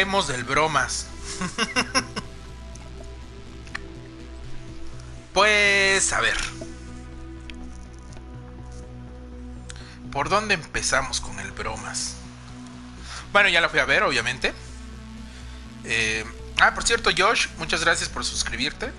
[0.00, 1.08] Hablemos del bromas.
[5.34, 6.38] pues, a ver.
[10.10, 12.14] ¿Por dónde empezamos con el bromas?
[13.30, 14.54] Bueno, ya la fui a ver, obviamente.
[15.84, 16.24] Eh,
[16.62, 18.90] ah, por cierto, Josh, muchas gracias por suscribirte.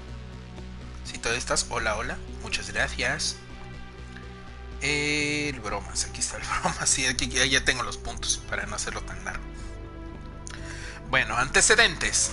[1.03, 2.19] Si todavía estás, hola, hola.
[2.43, 3.37] Muchas gracias.
[4.81, 6.87] El bromas, aquí está el bromas.
[6.87, 9.51] Sí, aquí ya tengo los puntos para no hacerlo tan largo.
[11.11, 12.31] Bueno, antecedentes.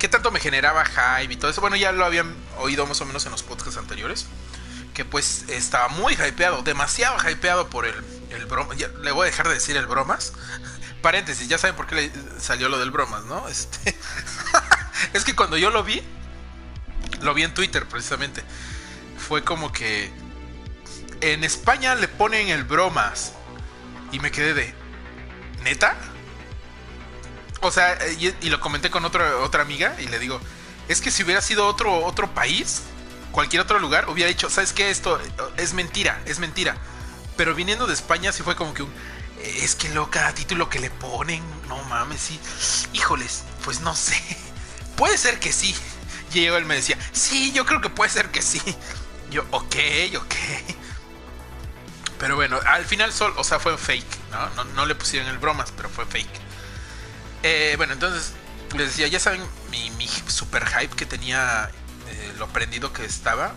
[0.00, 1.60] ¿Qué tanto me generaba hype y todo eso?
[1.60, 4.26] Bueno, ya lo habían oído más o menos en los podcasts anteriores.
[4.94, 7.94] Que pues estaba muy hypeado, demasiado hypeado por el,
[8.30, 8.76] el bromas.
[8.76, 10.32] le voy a dejar de decir el bromas.
[11.02, 13.46] Paréntesis, ya saben por qué le salió lo del bromas, ¿no?
[13.46, 13.96] Este,
[15.12, 16.02] es que cuando yo lo vi,
[17.20, 18.42] lo vi en Twitter precisamente.
[19.16, 20.10] Fue como que
[21.20, 23.34] en España le ponen el bromas.
[24.10, 24.74] Y me quedé de,
[25.62, 25.96] ¿neta?
[27.60, 30.40] O sea, y, lo comenté con otra, otra amiga y le digo,
[30.88, 32.82] es que si hubiera sido otro, otro país,
[33.32, 34.90] cualquier otro lugar, hubiera dicho, ¿sabes qué?
[34.90, 35.20] Esto
[35.56, 36.76] es mentira, es mentira.
[37.36, 38.92] Pero viniendo de España sí fue como que un...
[39.42, 42.40] Es que lo, cada título que le ponen, no mames, sí.
[42.92, 44.20] Híjoles, pues no sé.
[44.96, 45.74] Puede ser que sí.
[46.32, 48.60] Y él me decía, sí, yo creo que puede ser que sí.
[49.30, 49.76] Yo, ok,
[50.16, 50.34] ok.
[52.18, 54.18] Pero bueno, al final, sol, o sea, fue fake.
[54.56, 54.64] ¿no?
[54.64, 56.49] No le pusieron el bromas, pero fue fake.
[57.42, 58.32] Eh, bueno, entonces
[58.76, 59.90] les decía, ya saben mi,
[60.28, 61.70] super hype que tenía,
[62.08, 63.52] eh, lo aprendido que estaba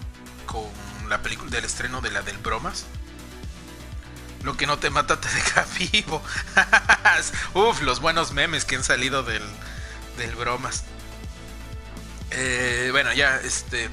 [0.46, 0.70] con
[1.10, 2.86] la película del estreno de la del bromas.
[4.44, 6.22] Lo que no te mata te deja vivo.
[7.54, 9.44] Uf, los buenos memes que han salido del,
[10.18, 10.84] del bromas.
[12.32, 13.90] Eh, bueno, ya, este.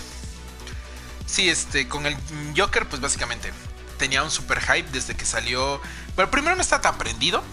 [1.27, 2.17] Sí, este, con el
[2.57, 3.53] Joker, pues básicamente
[3.99, 5.81] tenía un super hype desde que salió.
[6.17, 7.45] Pero primero no está tan prendido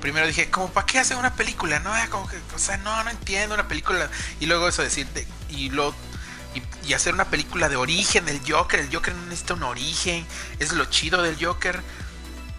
[0.00, 1.80] primero dije, como para qué hacer una película?
[1.80, 4.10] No, como que, o sea, no, no entiendo una película.
[4.40, 5.94] Y luego eso decirte, y lo
[6.84, 8.80] y, hacer una película de origen del Joker.
[8.80, 10.26] El Joker no necesita un origen.
[10.58, 11.82] Es lo chido del Joker.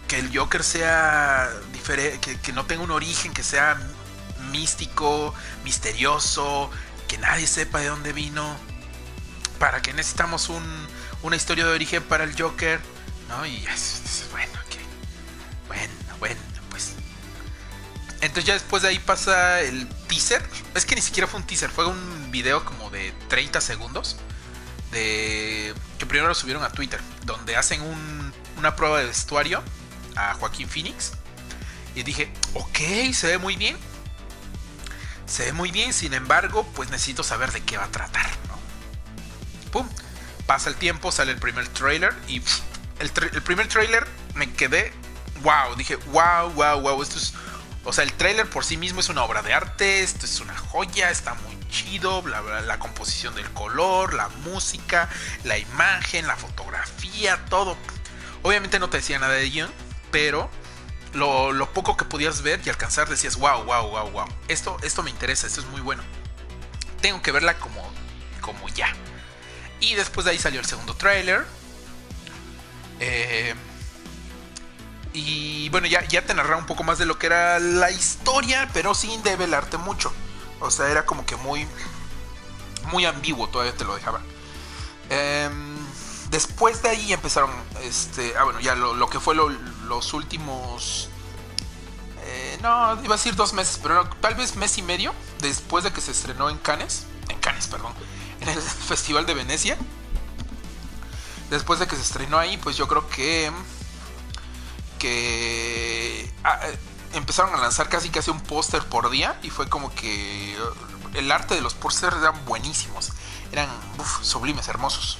[0.06, 3.78] Que el Joker sea diferente, que, no tenga un origen, que sea
[4.50, 5.34] místico,
[5.64, 6.70] misterioso,
[7.06, 8.56] que nadie sepa de dónde vino.
[9.58, 10.64] ¿Para que necesitamos un,
[11.22, 12.80] una historia de origen para el Joker?
[13.28, 13.46] ¿No?
[13.46, 14.59] Y es, que bueno,
[18.30, 20.40] Entonces ya después de ahí pasa el teaser.
[20.76, 24.18] Es que ni siquiera fue un teaser, fue un video como de 30 segundos.
[24.92, 25.74] De.
[25.98, 27.00] Que primero lo subieron a Twitter.
[27.24, 27.82] Donde hacen
[28.56, 29.64] una prueba de vestuario
[30.14, 31.10] a Joaquín Phoenix.
[31.96, 33.76] Y dije, ok, se ve muy bien.
[35.26, 38.30] Se ve muy bien, sin embargo, pues necesito saber de qué va a tratar.
[39.72, 39.88] Pum.
[40.46, 42.14] Pasa el tiempo, sale el primer trailer.
[42.28, 42.40] Y
[43.00, 44.92] el, el primer trailer me quedé.
[45.42, 47.02] Wow, dije, wow, wow, wow.
[47.02, 47.34] Esto es
[47.84, 50.56] o sea, el trailer por sí mismo es una obra de arte, esto es una
[50.56, 55.08] joya, está muy chido, bla, bla, la composición del color, la música,
[55.44, 57.76] la imagen, la fotografía, todo.
[58.42, 59.70] Obviamente no te decía nada de guion,
[60.10, 60.50] pero
[61.14, 64.28] lo, poco que podías ver y alcanzar decías, wow, wow, wow, wow.
[64.48, 66.02] Esto, esto me interesa, esto es muy bueno.
[67.00, 67.82] Tengo que verla como,
[68.40, 68.94] como ya.
[69.80, 71.46] Y después de ahí salió el segundo trailer.
[73.00, 73.54] Eh,
[75.12, 78.68] y bueno, ya, ya te narraba un poco más de lo que era la historia,
[78.72, 80.12] pero sin develarte mucho.
[80.60, 81.66] O sea, era como que muy,
[82.90, 84.20] muy ambiguo, todavía te lo dejaba.
[85.08, 85.76] Em,
[86.30, 87.50] después de ahí empezaron,
[87.82, 91.08] este, ah bueno, ya lo, que fue los últimos,
[92.22, 95.92] eh, no, iba a decir dos meses, pero tal vez mes y medio después de
[95.92, 97.92] que se estrenó en Cannes, en Cannes, perdón,
[98.40, 99.76] en el Festival de Venecia.
[101.50, 103.50] Después de que se estrenó ahí, pues yo creo que
[105.00, 106.78] que ah, eh,
[107.14, 110.56] empezaron a lanzar casi casi un póster por día y fue como que
[111.14, 113.10] el arte de los pósters eran buenísimos,
[113.50, 113.68] eran
[114.22, 115.18] sublimes, hermosos.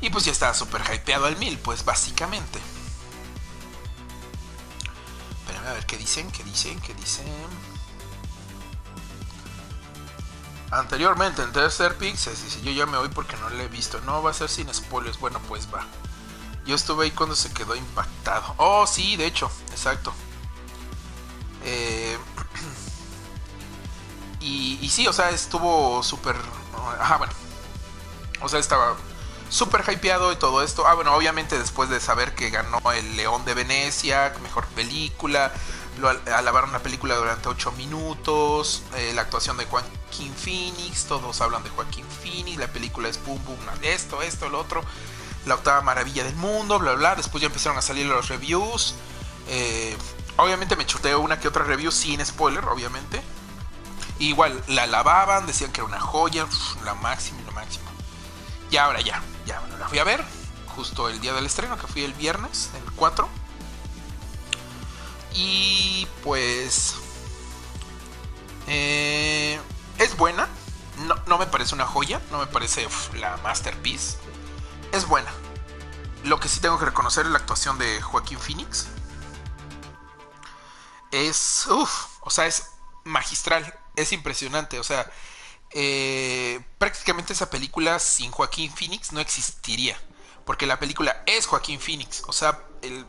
[0.00, 2.58] Y pues ya estaba súper hypeado al mil, pues básicamente.
[5.40, 7.26] Espérame a ver qué dicen, qué dicen, qué dicen.
[10.70, 14.00] Anteriormente en Tercer Pixels, dice yo ya me voy porque no lo he visto.
[14.02, 15.18] No, va a ser sin spoilers.
[15.18, 15.86] Bueno, pues va.
[16.66, 18.54] Yo estuve ahí cuando se quedó impactado.
[18.56, 20.12] Oh, sí, de hecho, exacto.
[21.64, 22.16] Eh,
[24.40, 26.36] y, sí, o sea, estuvo súper...
[26.98, 27.32] Ajá, bueno.
[28.40, 28.96] O sea, estaba
[29.48, 30.86] súper hypeado y todo esto.
[30.86, 35.52] Ah, bueno, obviamente después de saber que ganó el León de Venecia, mejor película,
[35.98, 41.62] lo alabaron la película durante 8 minutos, eh, la actuación de Joaquín Phoenix, todos hablan
[41.62, 44.82] de Joaquín Phoenix, la película es boom, boom, esto, esto, lo otro,
[45.46, 48.94] la octava maravilla del mundo, bla, bla, después ya empezaron a salir los reviews,
[49.48, 49.96] eh,
[50.36, 53.22] obviamente me chuteo una que otra review sin spoiler, obviamente,
[54.18, 56.46] igual la lavaban, decían que era una joya,
[56.84, 57.84] la máxima y lo máximo,
[58.70, 60.24] y ahora ya, ya, bueno, la fui a ver,
[60.74, 63.28] justo el día del estreno, que fui el viernes, el 4,
[65.34, 66.94] y pues
[68.66, 69.58] eh,
[69.98, 70.48] es buena.
[71.26, 72.20] No, me parece una joya.
[72.30, 72.86] No me parece
[73.18, 74.16] la masterpiece.
[74.94, 75.32] Es buena.
[76.22, 78.86] Lo que sí tengo que reconocer es la actuación de Joaquín Phoenix.
[81.10, 81.66] Es.
[81.66, 82.70] Uf, o sea, es
[83.02, 83.76] magistral.
[83.96, 84.78] Es impresionante.
[84.78, 85.10] O sea,
[85.72, 90.00] eh, prácticamente esa película sin Joaquín Phoenix no existiría.
[90.44, 92.22] Porque la película es Joaquín Phoenix.
[92.28, 93.04] O sea, el.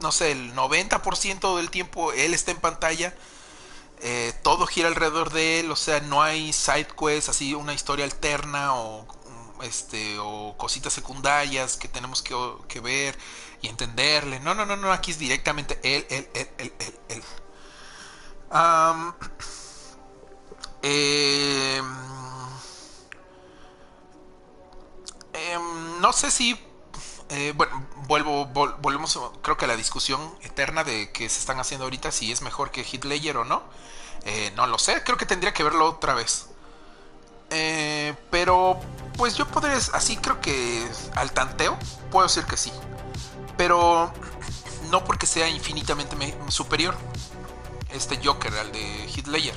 [0.00, 3.14] No sé, el 90% del tiempo él está en pantalla
[4.00, 8.04] eh, todo gira alrededor de él, o sea, no hay side quests, así una historia
[8.04, 9.06] alterna o
[9.62, 13.18] este o cositas secundarias que tenemos que, ver
[13.62, 14.40] y entenderle.
[14.40, 17.22] No, no, no, no, aquí es directamente él, él, él, él, él, él.
[20.82, 21.84] Em,
[25.32, 26.56] em, no sé si
[27.28, 31.84] eh, bueno, vuelvo, volvemos creo que a la discusión eterna de que se están haciendo
[31.84, 33.62] ahorita si es mejor que Hitler o no.
[34.24, 36.46] Eh, no lo sé, creo que tendría que verlo otra vez.
[37.50, 38.80] Eh, pero,
[39.16, 41.78] pues yo podría, así creo que al tanteo,
[42.10, 42.72] puedo decir que sí.
[43.56, 44.12] Pero
[44.90, 46.16] no porque sea infinitamente
[46.48, 46.96] superior
[47.92, 49.54] este Joker al de Hitler.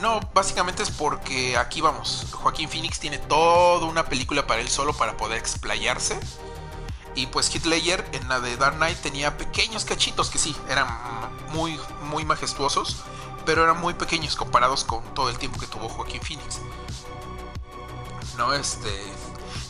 [0.00, 4.94] No, básicamente es porque aquí vamos, Joaquín Phoenix tiene toda una película para él solo
[4.94, 6.18] para poder explayarse.
[7.14, 10.86] Y pues Hitler en la de Dark Knight tenía pequeños cachitos que sí, eran
[11.52, 13.04] muy, muy majestuosos
[13.44, 16.60] pero eran muy pequeños comparados con todo el tiempo que tuvo Joaquín Phoenix.
[18.40, 18.90] No, este.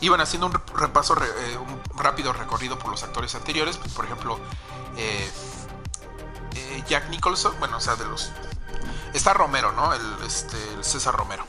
[0.01, 3.77] Iban haciendo un repaso, eh, un rápido recorrido por los actores anteriores.
[3.79, 4.39] Pues, por ejemplo,
[4.97, 5.29] eh,
[6.55, 8.31] eh, Jack Nicholson, bueno, o sea, de los.
[9.13, 9.93] Está Romero, ¿no?
[9.93, 11.45] El, este, César Romero.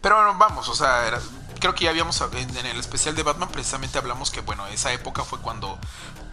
[0.00, 1.20] Pero bueno, vamos, o sea,
[1.58, 5.24] creo que ya habíamos en, el especial de Batman precisamente hablamos que bueno, esa época
[5.24, 5.78] fue cuando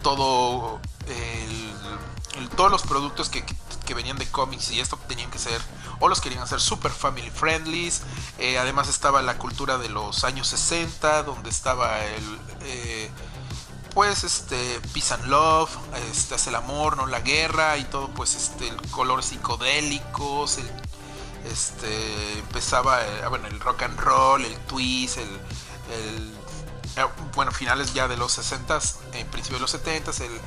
[0.02, 0.78] todo
[2.54, 3.42] todos los productos que,
[3.86, 5.58] que venían de cómics y esto tenían que ser
[6.02, 7.92] o los querían hacer super family friendly
[8.38, 13.08] eh, además estaba la cultura de los años 60 donde estaba el eh,
[13.94, 15.70] pues este peace and love
[16.10, 20.58] este hace el amor no la guerra y todo pues este el color psicodélicos
[21.44, 25.40] este empezaba eh, bueno el rock and roll el twist el,
[26.06, 26.32] el
[27.36, 30.40] bueno finales ya de los 60s en principio de los 70s el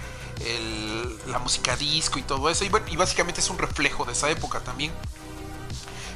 [1.27, 2.65] la música disco y todo eso.
[2.65, 4.91] Y básicamente es un reflejo de esa época también.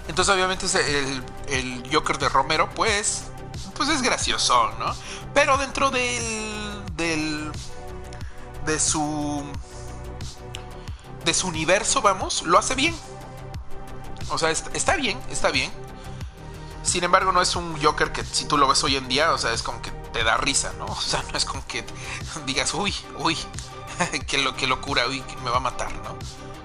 [0.09, 3.25] Entonces obviamente el, el Joker de Romero pues,
[3.75, 4.93] pues es gracioso, ¿no?
[5.35, 7.51] Pero dentro del, del
[8.65, 9.43] de su
[11.23, 12.95] de su universo, vamos, lo hace bien.
[14.29, 15.71] O sea, está bien, está bien.
[16.81, 19.37] Sin embargo, no es un Joker que si tú lo ves hoy en día, o
[19.37, 20.85] sea, es como que te da risa, ¿no?
[20.89, 21.85] O sea, no es como que
[22.47, 23.37] digas, uy, uy,
[24.27, 26.17] que, lo, que locura, uy, me va a matar, ¿no?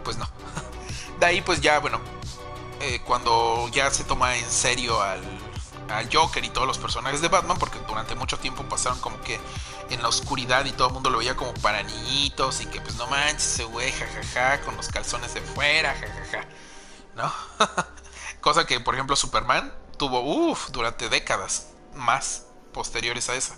[0.02, 0.26] Pues no.
[1.20, 2.00] De ahí pues ya, bueno,
[2.86, 5.22] eh, cuando ya se toma en serio al,
[5.88, 9.40] al Joker y todos los personajes de Batman, porque durante mucho tiempo pasaron como que
[9.90, 12.96] en la oscuridad y todo el mundo lo veía como para niñitos y que pues
[12.96, 16.46] no manches ese güey, jajaja, con los calzones de fuera, jajaja,
[17.14, 17.32] ¿no?
[18.40, 23.56] Cosa que, por ejemplo, Superman tuvo, uff, durante décadas más posteriores a esa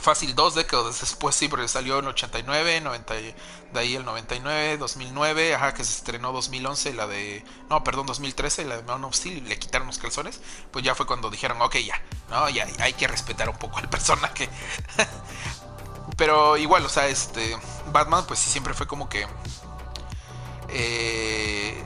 [0.00, 3.34] fácil dos décadas después, sí, porque salió en 89, 90, de
[3.74, 8.76] ahí el 99, 2009, ajá, que se estrenó 2011, la de, no, perdón, 2013, la
[8.76, 10.40] de Man of Steel, le quitaron los calzones,
[10.70, 13.88] pues ya fue cuando dijeron, ok, ya, no, ya hay que respetar un poco al
[13.88, 14.48] personaje.
[16.16, 17.56] Pero igual, o sea, este,
[17.92, 19.26] Batman, pues sí, siempre fue como que...
[20.68, 21.82] Eh,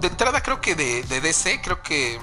[0.00, 2.20] de entrada creo que de, de DC, creo que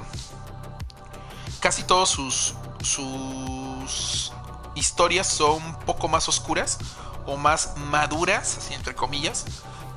[1.60, 4.32] casi todos sus, sus
[4.76, 6.78] historias son un poco más oscuras
[7.26, 9.46] o más maduras, así entre comillas,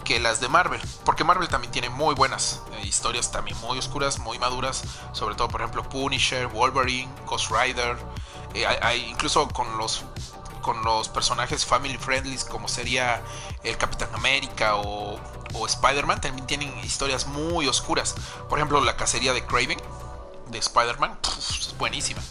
[0.04, 0.80] que las de Marvel.
[1.04, 4.82] Porque Marvel también tiene muy buenas eh, historias, también muy oscuras, muy maduras.
[5.12, 7.98] Sobre todo, por ejemplo, Punisher, Wolverine, Ghost Rider.
[8.54, 10.04] Eh, incluso con los,
[10.62, 13.22] con los personajes family friendly, como sería
[13.62, 15.20] el Capitán América o,
[15.52, 18.14] o Spider-Man, también tienen historias muy oscuras.
[18.48, 19.78] Por ejemplo, la cacería de Craven
[20.48, 22.22] de Spider-Man es buenísima.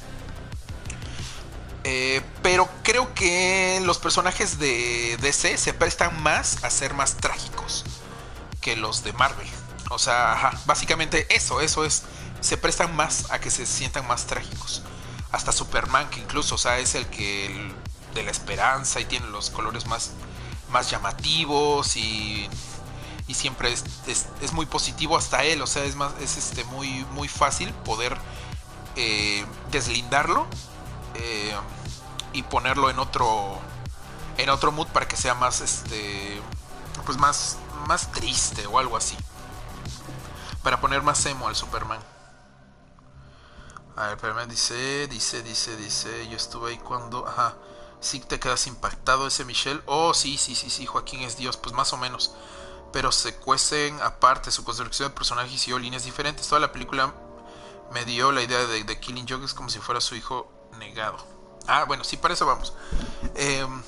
[1.89, 7.86] Eh, pero creo que los personajes de DC se prestan más a ser más trágicos
[8.60, 9.48] que los de Marvel.
[9.89, 12.03] O sea, básicamente eso, eso es.
[12.41, 14.82] Se prestan más a que se sientan más trágicos.
[15.32, 17.72] Hasta Superman, que incluso, o sea, es el que
[18.13, 20.12] de la esperanza y tiene los colores más,
[20.70, 22.50] más llamativos y,
[23.29, 23.86] y siempre es,
[24.41, 25.62] es, muy positivo hasta él.
[25.62, 28.17] O sea, es más, es este muy, muy fácil poder
[28.98, 30.48] eh, deslindarlo
[31.20, 31.56] eh,
[32.34, 33.60] y ponerlo en otro
[34.38, 36.41] en otro mood para que sea más este
[37.05, 37.57] pues más
[37.88, 39.17] más triste o algo así.
[40.63, 42.00] Para poner más emo al Superman.
[43.96, 47.55] A ver, espérame, dice, dice, dice, dice, yo estuve ahí cuando, ajá,
[48.00, 51.74] sí te quedas impactado ese Michelle, oh, sí, sí, sí, sí, Joaquín es Dios, pues
[51.74, 52.36] más o menos,
[52.93, 57.12] pero se cuecen aparte, su construcción de personajes y líneas diferentes, toda la película
[57.91, 61.37] me dio la idea de, de Killing Joke es como si fuera su hijo negado.
[61.67, 62.74] Ah, bueno, sí, para eso vamos.
[63.36, 63.83] Em,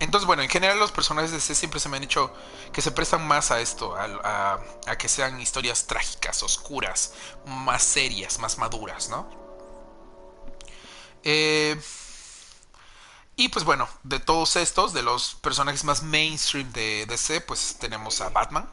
[0.00, 2.32] entonces, bueno, en general los personajes de C siempre se me han hecho
[2.72, 4.60] que se prestan más a esto, a,
[4.98, 7.14] que sean historias trágicas, oscuras,
[7.46, 9.28] más serias, más maduras, ¿no?
[11.22, 11.80] Eh,
[13.36, 18.20] y pues bueno, de todos estos, de los personajes más mainstream de DC, pues tenemos
[18.20, 18.68] a Batman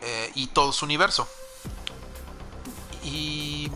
[0.00, 1.28] eh, y todo su universo.
[3.02, 3.70] Y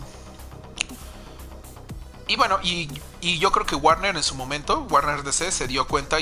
[2.33, 2.89] y bueno, y,
[3.21, 6.21] yo creo que Warner en su momento, Warner DC, se dio cuenta a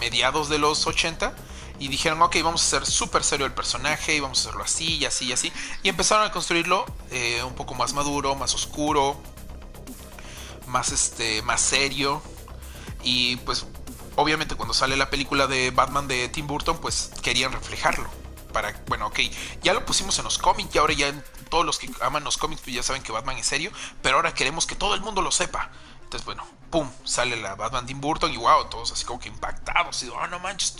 [0.00, 1.36] mediados de los 80
[1.78, 4.96] y dijeron, ok, vamos a hacer súper serio el personaje y vamos a hacerlo así
[4.96, 5.52] y así y así.
[5.84, 9.20] Y empezaron a construirlo eh, un poco más maduro, más oscuro,
[10.66, 12.20] más, este, más serio.
[13.04, 13.66] Y pues
[14.16, 18.19] obviamente cuando sale la película de Batman de Tim Burton, pues querían reflejarlo.
[18.52, 19.20] Para, bueno, ok,
[19.62, 21.12] ya lo pusimos en los cómics y ahora ya
[21.48, 23.70] todos los que aman los cómics pues ya saben que Batman es serio,
[24.02, 25.70] pero ahora queremos que todo el mundo lo sepa.
[26.02, 30.02] Entonces, bueno, pum, sale la Batman Tim Burton y wow, todos así como que impactados.
[30.02, 30.74] Y oh, no manches,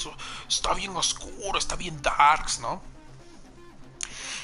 [0.48, 2.82] está bien oscuro, está bien darks, ¿no?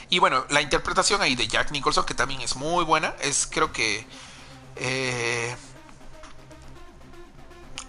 [0.08, 3.72] Y bueno, la interpretación ahí de Jack Nicholson, que también es muy buena, es creo
[3.72, 4.06] que...
[4.76, 5.56] Eh,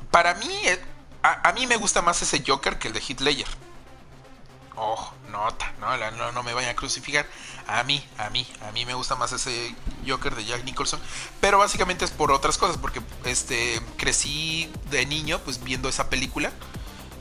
[0.10, 0.84] para mí, eh,
[1.22, 3.48] a, mí me gusta más ese Joker que el de Heath Ledger.
[4.76, 7.26] Oh, nota, no, no, no me vayan a crucificar.
[7.68, 9.76] A mí, a mí, a mí me gusta más ese
[10.08, 11.00] Joker de Jack Nicholson.
[11.42, 16.52] Pero básicamente es por otras cosas, porque este crecí de niño pues viendo esa película.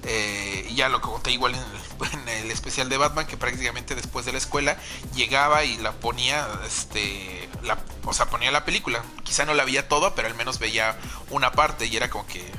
[0.09, 1.55] Eh, ya lo conté igual
[2.13, 4.77] en el, especial de Batman, que prácticamente después de la escuela
[5.15, 9.03] llegaba y la ponía, este, la, o sea, ponía la película.
[9.25, 10.97] Quizá no la veía todo, pero al menos veía
[11.31, 12.53] una parte y era como que,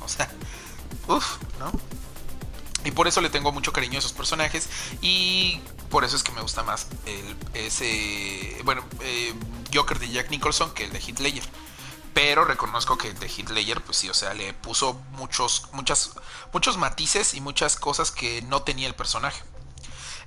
[0.00, 0.30] o sea,
[1.08, 1.72] uff, ¿no?
[2.84, 4.68] Y por eso le tengo mucho cariño a esos personajes.
[5.00, 5.60] Y
[5.90, 8.60] por eso es que me gusta más el, ese.
[8.64, 9.34] Bueno, eh,
[9.72, 11.44] Joker de Jack Nicholson que el de Heath Ledger.
[12.12, 16.12] Pero reconozco que el de Heath pues sí, o sea, le puso muchos, muchas,
[16.52, 19.42] muchos matices y muchas cosas que no tenía el personaje.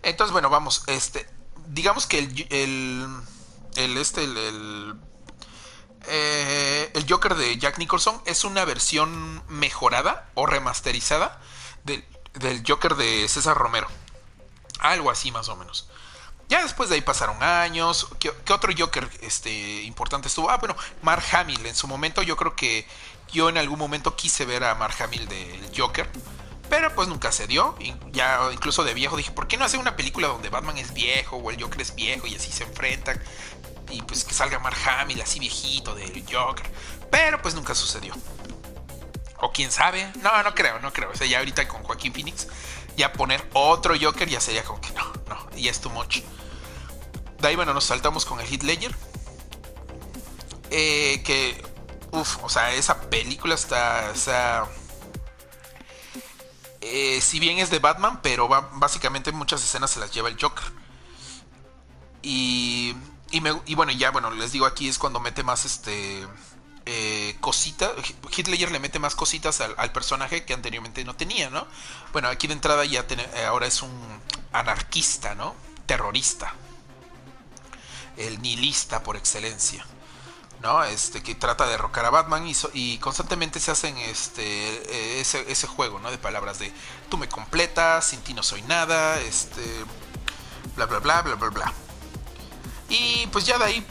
[0.02, 1.30] Entonces, bueno, vamos, este.
[1.68, 2.48] Digamos que el.
[2.50, 3.08] el,
[3.76, 4.96] el este, el, el
[6.10, 11.42] eh, el Joker de Jack Nicholson es una versión mejorada o remasterizada
[11.84, 12.06] del,
[12.40, 13.88] del Joker de César Romero.
[14.80, 15.88] Algo así más o menos.
[16.50, 18.08] Ya después de ahí pasaron años.
[18.20, 20.50] ¿Qué, otro Joker este, importante estuvo?
[20.50, 21.66] Ah, bueno, Mark Hamill.
[21.66, 22.88] En su momento yo creo que
[23.32, 26.10] yo en algún momento quise ver a Mark Hamill del Joker.
[26.70, 27.76] Pero pues nunca se dio.
[28.12, 31.38] Ya incluso de viejo dije, ¿por qué no hacer una película donde Batman es viejo
[31.38, 33.22] o el Joker es viejo y así se enfrentan?
[33.90, 36.70] Y pues que salga Mark Hamill así viejito del Joker.
[37.12, 38.14] Pero pues nunca sucedió.
[39.40, 40.12] O quién sabe.
[40.22, 41.12] No, no creo, no creo.
[41.12, 42.48] O sea, ya ahorita con Joaquín Phoenix,
[42.96, 46.22] ya poner otro Joker ya sería como que no, no, ya es too much.
[47.40, 48.96] De ahí, bueno, nos saltamos con el Hit Ledger.
[50.72, 51.64] Eh, que,
[52.12, 54.66] uff, o sea, esa película está, o sea,
[56.82, 60.38] eh, si bien es de Batman, pero va, básicamente muchas escenas se las lleva el
[60.42, 60.66] Joker.
[62.22, 62.96] Y,
[63.32, 66.26] y, me, y bueno, ya, bueno, les digo aquí es cuando mete más este
[66.86, 67.92] eh, cositas.
[68.36, 71.66] Hitler le mete más cositas al, personaje que anteriormente no tenía, ¿no?
[72.12, 75.56] Bueno, aquí de entrada ya eh, ahora es un anarquista, ¿no?
[75.86, 76.54] Terrorista.
[78.18, 79.86] El nihilista por excelencia.
[80.62, 80.84] ¿no?
[80.84, 85.68] Este, que trata de derrocar a Batman y, constantemente se hacen este, eh, ese, ese,
[85.68, 86.12] juego, ¿no?
[86.12, 86.74] De palabras de
[87.08, 89.62] tú me completas, sin ti no soy nada, este,
[90.76, 91.74] bla, bla, bla, bla, bla, bla.
[92.90, 93.88] Y pues ya de ahí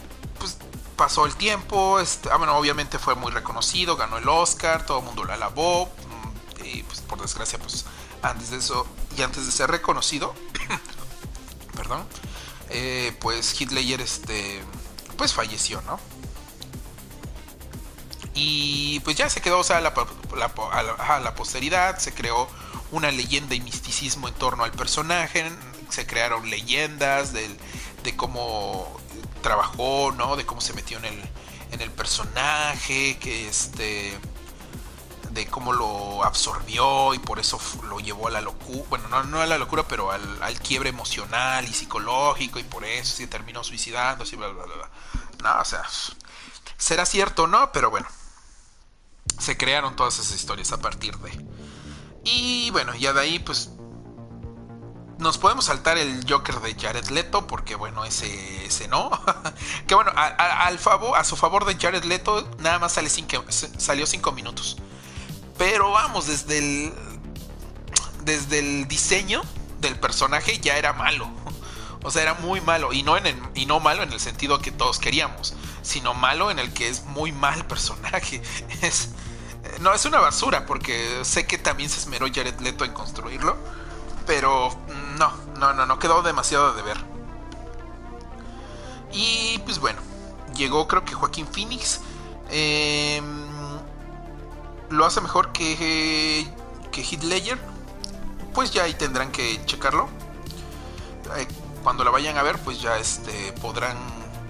[0.96, 5.24] pasó el tiempo, ah, bueno, obviamente fue muy reconocido, ganó el Oscar, todo el mundo
[5.24, 7.84] lo alabó, mm, y pues por desgracia, pues
[8.22, 8.86] antes de eso,
[9.16, 10.34] y antes de ser reconocido,
[11.76, 12.04] perdón,
[12.70, 14.62] eh, pues Hitler este,
[15.16, 16.00] pues falleció, ¿no?
[18.34, 19.94] Y pues ya se quedó, o sea, la,
[20.36, 22.48] la, la posteridad, se creó
[22.90, 25.50] una leyenda y misticismo en torno al personaje,
[25.88, 27.56] se crearon leyendas de
[28.16, 29.00] cómo
[29.46, 30.34] trabajó, ¿no?
[30.34, 31.22] De cómo se metió en el,
[31.70, 34.18] en el personaje, que este
[35.30, 39.40] de cómo lo absorbió y por eso lo llevó a la locura, bueno, no, no
[39.40, 43.62] a la locura, pero al, al, quiebre emocional y psicológico y por eso se terminó
[43.62, 44.90] suicidando, así, bla, bla, bla.
[45.44, 45.84] No, o sea,
[46.76, 47.70] será cierto, ¿no?
[47.70, 48.08] Pero bueno,
[49.38, 51.46] se crearon todas esas historias a partir de...
[52.24, 53.70] Y bueno, ya de ahí pues
[55.18, 59.10] nos podemos saltar el Joker de Jared Leto, porque bueno, ese, ese no.
[59.86, 60.26] que bueno, a,
[60.66, 64.76] al favor, a su favor de Jared Leto, nada más sale cinco, salió 5 minutos.
[65.58, 66.92] Pero vamos, desde el.
[68.24, 69.42] Desde el diseño
[69.80, 71.30] del personaje ya era malo.
[72.02, 72.92] O sea, era muy malo.
[72.92, 75.54] Y no, en el, y no malo en el sentido que todos queríamos.
[75.82, 78.42] Sino malo en el que es muy mal personaje.
[78.82, 79.10] Es.
[79.80, 80.66] No, es una basura.
[80.66, 83.56] Porque sé que también se esmeró Jared Leto en construirlo
[84.26, 84.70] pero
[85.18, 86.96] no, no, no, no quedó demasiado de ver.
[89.12, 90.00] Y pues bueno,
[90.54, 92.00] llegó creo que Joaquín Phoenix.
[92.50, 93.22] Eh,
[94.90, 96.46] lo hace mejor que,
[96.92, 97.58] que Heath Ledger.
[98.54, 100.08] Pues ya ahí tendrán que checarlo.
[101.36, 101.46] Eh,
[101.82, 103.96] cuando la vayan a ver, pues ya este, podrán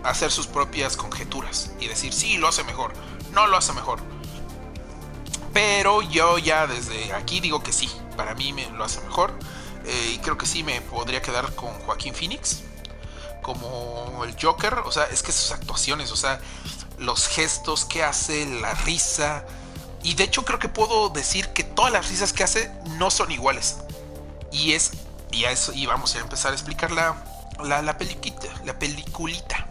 [0.04, 2.92] hacer sus propias conjeturas y decir, sí, lo hace mejor,
[3.32, 3.98] no lo hace mejor.
[5.52, 9.32] Pero yo ya desde aquí digo que sí, para mí me lo hace mejor.
[9.86, 12.62] Eh, y creo que sí me podría quedar con Joaquín Phoenix.
[13.42, 14.74] Como el Joker.
[14.84, 16.40] O sea, es que sus actuaciones, o sea,
[16.98, 19.44] los gestos que hace, la risa.
[20.02, 23.30] Y de hecho creo que puedo decir que todas las risas que hace no son
[23.30, 23.76] iguales.
[24.50, 24.92] Y es.
[25.30, 27.22] Y vamos a empezar a explicar la,
[27.62, 28.48] la, la peliculita.
[28.64, 29.66] La peliculita.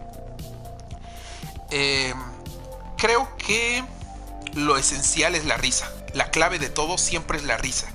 [1.72, 2.14] Eh,
[2.98, 3.84] creo que
[4.54, 5.92] lo esencial es la risa.
[6.14, 7.95] La clave de todo siempre es la risa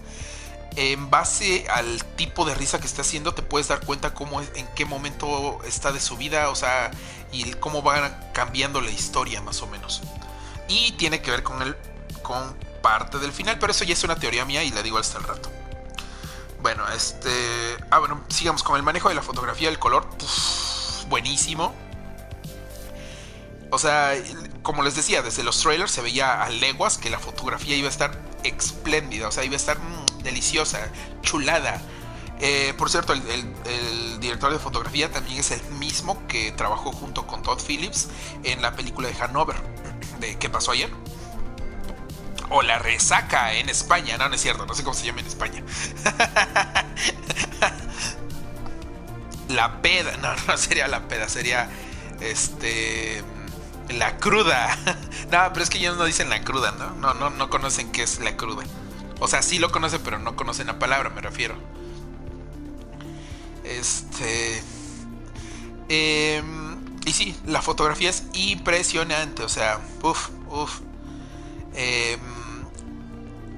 [0.81, 4.67] en base al tipo de risa que está haciendo, te puedes dar cuenta cómo en
[4.75, 6.91] qué momento está de su vida, o sea,
[7.33, 10.01] y cómo va cambiando la historia más o menos.
[10.69, 11.77] Y tiene que ver con el
[12.23, 15.19] con parte del final, pero eso ya es una teoría mía y la digo hasta
[15.19, 15.51] el rato.
[16.63, 17.31] Bueno, este,
[17.91, 20.09] ah bueno, sigamos con el manejo de la fotografía, el color,
[21.11, 21.75] buenísimo.
[23.71, 24.15] O sea,
[24.63, 27.91] como les decía, desde los trailers se veía a leguas que la fotografía iba a
[27.91, 29.79] estar espléndida, o sea, iba a estar
[30.23, 30.91] deliciosa,
[31.23, 31.81] chulada.
[32.41, 37.43] Eh, por cierto, el, director de fotografía también es el mismo que trabajó junto con
[37.43, 38.09] Todd Phillips
[38.45, 39.57] en la película de Hanover,
[40.21, 40.91] de ¿Qué pasó ayer?
[42.51, 45.27] O La Resaca en España, no, no es cierto, no sé cómo se llama en
[45.27, 45.63] España.
[49.49, 51.69] la peda, no, no sería la peda, sería
[52.21, 53.23] este
[53.89, 54.77] la cruda.
[55.31, 56.91] no, pero es que ellos no dicen la cruda, ¿no?
[56.97, 58.65] No, no, no conocen qué es la cruda.
[59.21, 61.55] O sea, sí lo conocen, pero no conocen la palabra, me refiero.
[63.65, 64.63] Este.
[65.89, 69.43] Em, y sí, la fotografía es impresionante.
[69.43, 70.81] O sea, uff, uff.
[71.75, 72.21] Em,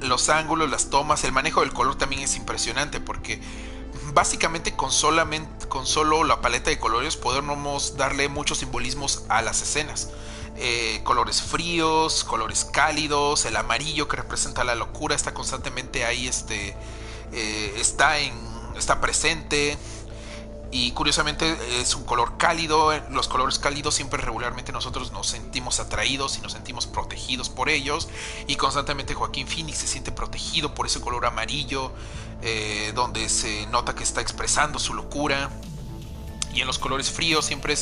[0.00, 3.40] los ángulos, las tomas, el manejo del color también es impresionante porque
[4.12, 9.62] básicamente con, solamente, con solo la paleta de colores podemos darle muchos simbolismos a las
[9.62, 10.08] escenas.
[10.56, 16.76] Eh, colores fríos, colores cálidos, el amarillo que representa la locura está constantemente ahí, este,
[17.32, 18.34] eh, está, en,
[18.76, 19.78] está presente.
[20.70, 22.92] Y curiosamente es un color cálido.
[23.10, 28.08] Los colores cálidos siempre regularmente nosotros nos sentimos atraídos y nos sentimos protegidos por ellos.
[28.46, 31.92] Y constantemente Joaquín Phoenix se siente protegido por ese color amarillo.
[32.44, 35.48] Eh, donde se nota que está expresando su locura.
[36.54, 37.74] Y en los colores fríos siempre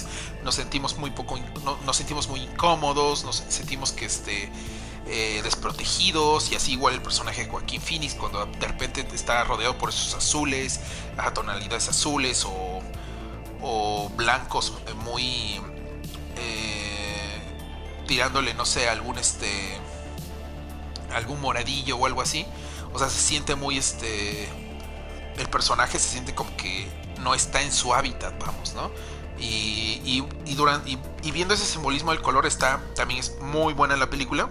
[0.45, 1.39] nos sentimos muy poco,
[1.85, 4.51] nos sentimos muy incómodos, nos sentimos que este,
[5.07, 9.77] eh, desprotegidos y así igual el personaje de Joaquín Phoenix cuando de repente está rodeado
[9.79, 10.81] por esos azules,
[11.19, 12.81] a tonalidades azules o,
[13.61, 15.61] o blancos eh, muy
[18.07, 19.79] tirándole no sé algún este
[21.15, 22.45] algún moradillo o algo así
[22.93, 24.49] o sea, se siente muy este.
[25.37, 26.89] El personaje se siente como que
[27.23, 28.91] no está en su hábitat, vamos, ¿no?
[29.39, 34.51] Y, y, y, viendo ese simbolismo del color está también es muy buena la película.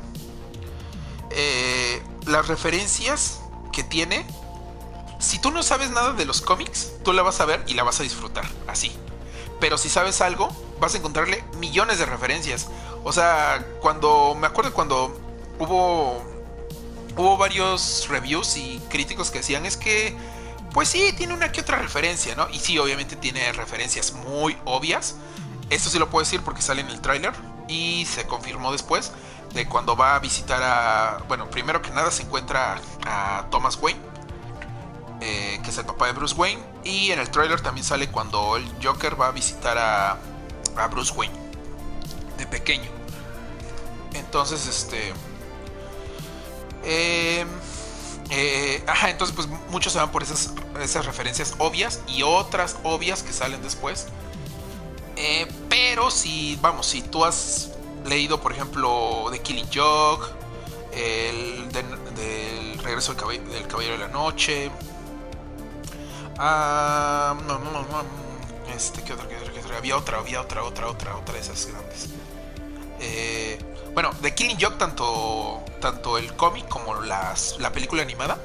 [1.30, 4.26] Eh, las referencias que tiene,
[5.20, 7.84] si tú no sabes nada de los cómics, tú la vas a ver y la
[7.84, 8.92] vas a disfrutar, así.
[9.60, 12.68] Pero si sabes algo, vas a encontrarle millones de referencias.
[13.04, 15.16] O sea, cuando me acuerdo cuando
[15.60, 16.24] hubo
[17.20, 20.16] hubo varios reviews y críticos que decían es que,
[20.74, 22.50] pues sí, tiene una que otra referencia, ¿no?
[22.50, 25.16] Y sí, obviamente tiene referencias muy obvias.
[25.70, 27.34] Esto sí lo puedo decir porque sale en el tráiler
[27.68, 29.12] y se confirmó después
[29.54, 34.10] de cuando va a visitar a, bueno, primero que nada se encuentra a Thomas Wayne
[35.22, 36.62] eh, que es el papá de Bruce Wayne.
[36.84, 40.18] Y en el trailer también sale cuando el Joker va a visitar a,
[40.78, 41.36] a Bruce Wayne
[42.38, 42.90] de pequeño.
[44.14, 45.14] Entonces, este.
[46.84, 47.46] Eh,
[48.30, 53.24] eh, ajá, entonces pues muchos se van por esas, esas referencias obvias y otras obvias
[53.24, 54.08] que salen después.
[55.16, 57.72] Eh, pero si, vamos, si tú has
[58.06, 60.28] leído, por ejemplo, The Killing Joke,
[60.94, 64.72] el del regreso del caballero, de la noche,
[66.38, 67.36] ah,
[68.76, 69.78] este, ¿qué otra, qué otra, qué otra?
[69.78, 72.10] Había otra, había otra, otra, otra, otra de esas grandes.
[73.02, 73.60] Eh,
[74.02, 78.40] bueno, The Killing Joke, tanto, tanto el cómic como las, la película animada,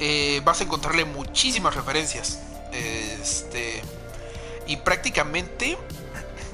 [0.00, 2.38] eh, vas a encontrarle muchísimas referencias.
[2.72, 3.82] Este,
[4.66, 5.76] y prácticamente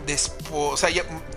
[0.08, 0.90] después, o sea,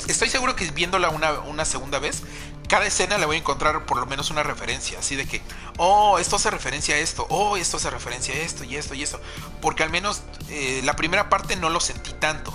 [0.08, 2.24] estoy seguro que viéndola una, una segunda vez,
[2.68, 5.44] cada escena le voy a encontrar por lo menos una referencia, así de que,
[5.78, 9.04] oh, esto hace referencia a esto, oh, esto hace referencia a esto y esto y
[9.04, 9.22] esto,
[9.62, 12.52] porque al menos eh, la primera parte no lo sentí tanto,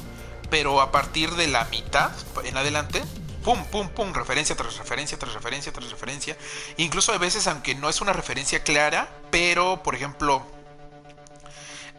[0.50, 2.10] pero a partir de la mitad
[2.44, 3.02] en adelante,
[3.44, 6.36] pum, pum, pum, referencia tras referencia, tras referencia, tras referencia,
[6.76, 10.44] incluso a veces, aunque no es una referencia clara, pero, por ejemplo,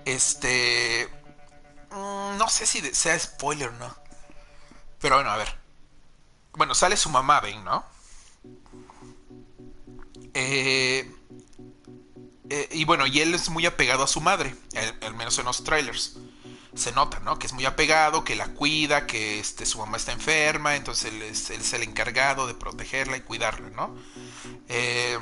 [0.06, 1.10] este,
[1.92, 3.96] mm, no sé si sea spoiler o no,
[5.00, 5.62] pero bueno, a ver.
[6.54, 7.86] Bueno, sale su mamá, ven, ¿no?
[10.34, 11.10] Eh,
[12.50, 14.54] eh, y bueno, y él es muy apegado a su madre,
[15.02, 16.18] al, menos en los trailers.
[16.74, 17.38] Se nota, ¿no?
[17.38, 21.22] Que es muy apegado, que la cuida, que este, su mamá está enferma, entonces él
[21.22, 23.96] es, el encargado de protegerla y cuidarla, ¿no?
[24.70, 25.20] Eh,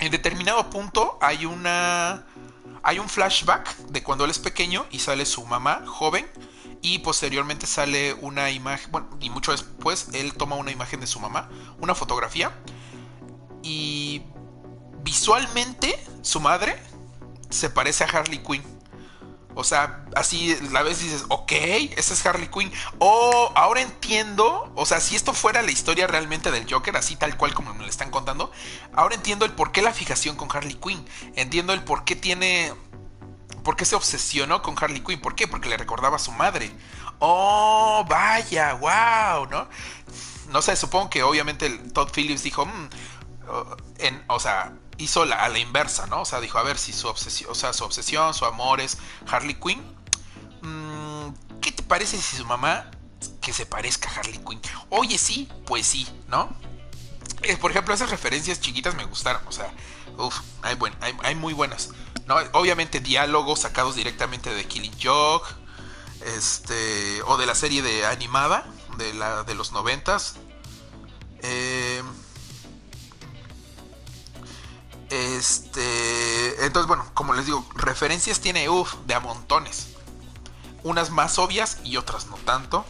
[0.00, 2.26] en determinado punto hay una...
[2.86, 6.28] Hay un flashback de cuando él es pequeño y sale su mamá joven
[6.82, 11.18] y posteriormente sale una imagen, bueno, y mucho después él toma una imagen de su
[11.18, 12.52] mamá, una fotografía
[13.62, 14.22] y
[15.02, 16.76] visualmente su madre
[17.48, 18.73] se parece a Harley Quinn.
[19.54, 21.52] O sea, así la vez dices, ok,
[21.96, 22.72] esa es Harley Quinn.
[22.98, 27.36] O ahora entiendo, o sea, si esto fuera la historia realmente del Joker, así tal
[27.36, 28.50] cual como me lo están contando,
[28.94, 31.04] ahora entiendo el por qué la fijación con Harley Quinn.
[31.36, 32.72] Entiendo el por qué tiene
[33.64, 35.20] ¿Por qué se obsesionó con Harley Quinn?
[35.20, 35.48] ¿Por qué?
[35.48, 36.70] Porque le recordaba a su madre.
[37.18, 39.66] Oh, vaya, wow, ¿no?
[40.50, 42.88] No sé, supongo que obviamente Todd Phillips dijo, mm,
[43.98, 46.22] en, o sea, hizo a la inversa, ¿no?
[46.22, 48.98] O sea, dijo, a ver si su obsesión, o sea, su obsesión, su amor es
[49.26, 49.82] Harley Quinn.
[50.62, 52.90] Mm, ¿Qué te parece si su mamá
[53.40, 54.60] que se parezca a Harley Quinn?
[54.90, 56.54] Oye, sí, pues sí, ¿no?
[57.42, 59.72] Eh, por ejemplo, esas referencias chiquitas me gustaron, o sea,
[60.16, 61.90] uff, hay, hay, hay muy buenas.
[62.52, 65.46] Obviamente diálogos sacados directamente de Killing Joke,
[66.24, 70.36] este, o de la serie de animada de, la, de los noventas.
[71.42, 71.83] Eh,
[75.14, 79.88] este, entonces bueno, como les digo, referencias tiene uff de a montones.
[80.82, 82.84] Unas más obvias y otras no tanto.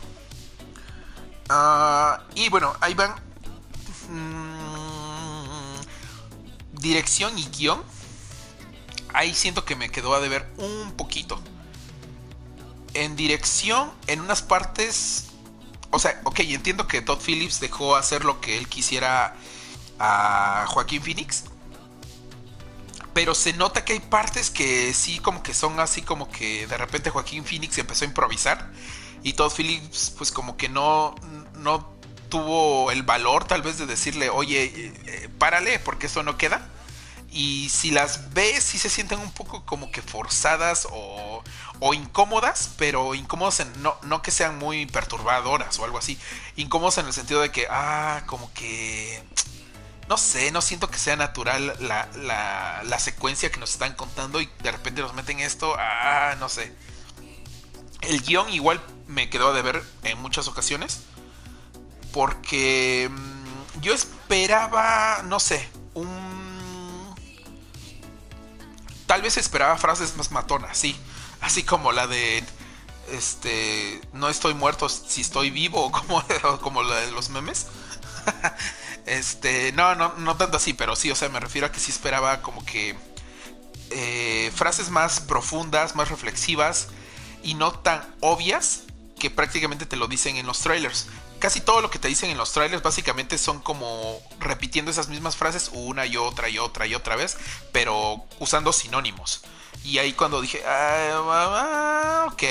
[1.49, 3.15] Ah, y bueno, ahí van.
[4.09, 4.41] Mm,
[6.73, 7.83] dirección y guion
[9.15, 11.41] ahí siento que me quedó a deber un poquito.
[12.93, 15.29] En dirección, en unas partes.
[15.91, 19.37] O sea, ok, entiendo que Todd Phillips dejó hacer lo que él quisiera
[19.99, 21.45] a Joaquín Phoenix.
[23.15, 26.77] Pero se nota que hay partes que sí, como que son así, como que de
[26.77, 28.71] repente Joaquín Phoenix empezó a improvisar.
[29.23, 31.15] Y Todd Phillips, pues como que no,
[31.55, 31.95] no
[32.29, 36.69] tuvo el valor tal vez de decirle, oye, eh, párale, porque eso no queda.
[37.31, 41.43] Y si las ves, sí se sienten un poco como que forzadas o,
[41.81, 46.19] o incómodas, pero incómodas en, no, no que sean muy perturbadoras o algo así.
[46.57, 49.23] Incómodas en el sentido de que, ah, como que
[50.09, 54.41] no sé, no siento que sea natural la, la, la, secuencia que nos están contando
[54.41, 56.75] y de repente nos meten esto, ah, no sé.
[58.03, 61.01] El guion igual me quedó de ver en muchas ocasiones
[62.13, 67.15] porque mm, yo esperaba, no sé, un
[69.07, 70.97] tal vez esperaba frases más matonas, sí.
[71.41, 72.43] Así como la de
[73.11, 76.23] este no estoy muerto si estoy vivo como,
[76.61, 77.67] como la de los memes.
[79.07, 81.91] este, no, no, no tanto así, pero sí, o sea, me refiero a que sí
[81.91, 82.97] esperaba como que
[83.91, 86.89] eh, frases más profundas, más reflexivas
[87.43, 88.85] y no tan obvias
[89.19, 91.07] que prácticamente te lo dicen en los trailers
[91.45, 95.37] casi todo lo que te dicen en los trailers básicamente son como repitiendo esas mismas
[95.37, 97.37] frases una y otra y otra y otra vez,
[97.71, 99.43] pero usando sinónimos.
[99.85, 102.43] Y ahí cuando dije, ah, ok,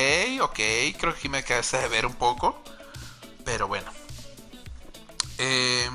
[0.42, 0.60] ok,
[1.00, 2.62] creo que me quedé de ver un poco.
[3.44, 3.92] Pero bueno.
[5.40, 5.90] Eh,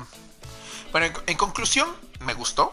[0.91, 1.89] bueno, en, conclusión,
[2.21, 2.71] me gustó.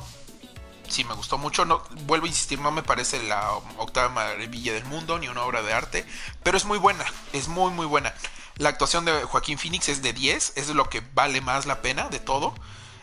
[0.89, 1.65] sí me gustó mucho.
[1.65, 5.63] No, vuelvo a insistir, no me parece la octava maravilla del mundo ni una obra
[5.63, 6.07] de arte,
[6.43, 8.15] pero es muy buena, es muy muy buena.
[8.57, 12.09] La actuación de Joaquín Phoenix es de 10, es lo que vale más la pena
[12.09, 12.55] de todo.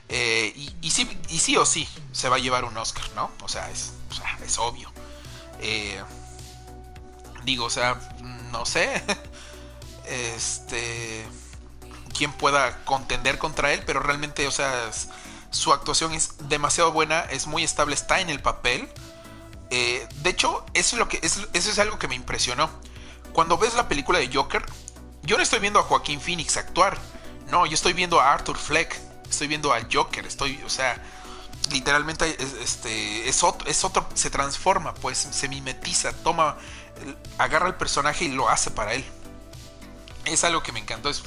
[0.09, 3.31] Eh, y, sí, y sí o sí se va a llevar un Oscar, ¿no?
[3.43, 3.93] O sea, es,
[4.45, 4.91] es obvio.
[5.59, 6.01] Eh,
[7.45, 7.99] digo, o sea,
[8.51, 9.03] no sé.
[10.05, 11.25] Este.
[12.13, 14.71] Quién pueda contender contra él, pero realmente, o sea,
[15.49, 18.89] su actuación es demasiado buena, es muy estable, está en el papel.
[19.69, 20.97] Eh, de hecho, eso
[21.53, 22.69] es, algo que me impresionó.
[23.33, 24.63] Cuando ves la película de Joker,
[25.23, 26.97] yo no estoy viendo a Joaquín Phoenix actuar.
[27.49, 28.99] No, yo estoy viendo a Arthur Fleck.
[29.29, 30.25] Estoy viendo al Joker.
[30.25, 31.01] Estoy, o sea,
[31.71, 36.57] literalmente este, es, otro, se transforma, pues se mimetiza, toma,
[37.37, 39.05] agarra el personaje y lo hace para él.
[40.25, 41.21] Es algo que me encantó, es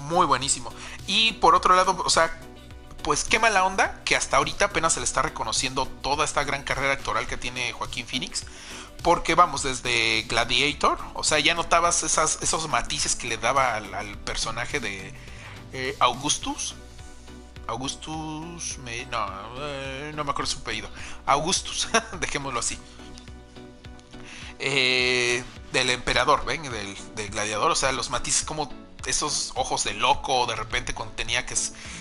[0.00, 0.72] muy buenísimo.
[1.06, 2.38] Y por otro lado, o sea,
[3.02, 6.64] pues qué mala onda que hasta ahorita apenas se le está reconociendo toda esta gran
[6.64, 8.44] carrera actoral que tiene Joaquín Phoenix.
[9.02, 14.18] Porque vamos, desde Gladiator, o sea, ya notabas esas, esos matices que le daba al,
[14.24, 15.14] personaje de
[15.72, 16.74] eh, Augustus.
[17.68, 19.26] Augustus, no,
[19.58, 20.88] eh, no me acuerdo su apellido.
[21.26, 21.88] Augustus,
[22.20, 22.78] dejémoslo así.
[24.58, 26.62] Eh, del emperador, ¿ven?
[26.62, 28.72] Del, del, gladiador, o sea, los matices como
[29.06, 31.54] esos ojos de loco, de repente cuando tenía que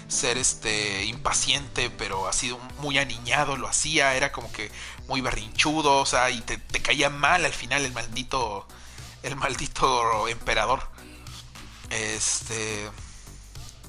[0.07, 4.71] ser este impaciente, pero así muy aniñado lo hacía, era como que
[5.07, 8.67] muy berrinchudo, o sea, y te, caía mal al final el maldito
[9.23, 10.87] el maldito emperador.
[11.89, 12.89] Este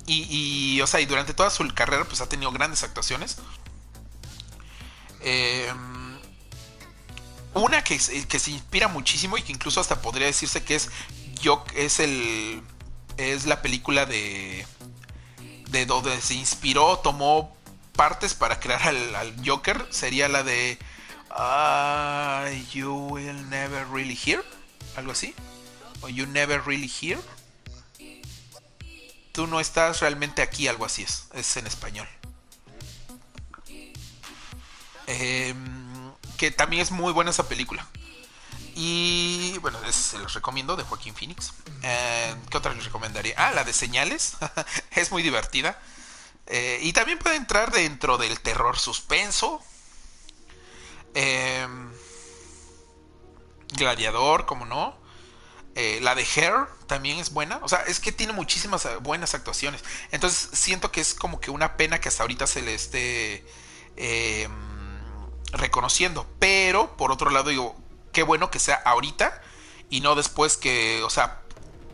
[0.09, 3.39] y, o sea, y durante toda su carrera pues ha tenido grandes actuaciones.
[5.21, 6.19] Em,
[7.55, 10.91] una que, que se inspira muchísimo y que incluso hasta podría decirse que es
[11.41, 12.63] yo es el
[13.17, 14.67] es la película de.
[15.71, 17.57] de donde se inspiró, tomó
[17.93, 19.87] partes para crear al, Joker.
[19.91, 20.79] Sería la de.
[22.73, 24.45] you will never really hear.
[24.97, 25.35] Algo así.
[26.01, 27.19] O You never really hear.
[29.33, 31.27] Tú no estás realmente aquí, algo así es.
[31.35, 32.09] Es en español.
[35.07, 37.87] Em, que también es muy buena esa película.
[38.79, 41.55] Y bueno, se los recomiendo de Joaquín Phoenix.
[41.83, 43.35] Eh, ¿Qué otra les recomendaría?
[43.39, 44.37] Ah, la de señales.
[44.91, 45.81] es muy divertida.
[46.47, 49.63] Eh, y también puede entrar dentro del terror suspenso.
[51.15, 51.91] Em,
[53.69, 54.95] gladiador, como no.
[55.75, 57.61] Eh, la de Hair también es buena.
[57.63, 59.83] O sea, es que tiene muchísimas buenas actuaciones.
[60.11, 63.47] Entonces siento que es como que una pena que hasta ahorita se le esté
[63.97, 64.53] em,
[65.53, 66.27] reconociendo.
[66.39, 67.86] Pero por otro lado digo,
[68.17, 69.43] qué bueno que sea ahorita
[69.91, 71.43] y no después que, o sea,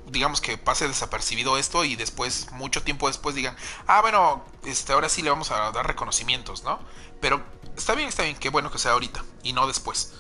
[0.07, 3.57] digamos que pase desapercibido esto y después, mucho tiempo después digan,
[3.89, 6.79] ah, bueno, este, ahora sí le vamos a dar reconocimientos, ¿no?
[7.21, 7.43] Pero
[7.77, 10.13] está bien, está bien, qué bueno que sea ahorita y no después.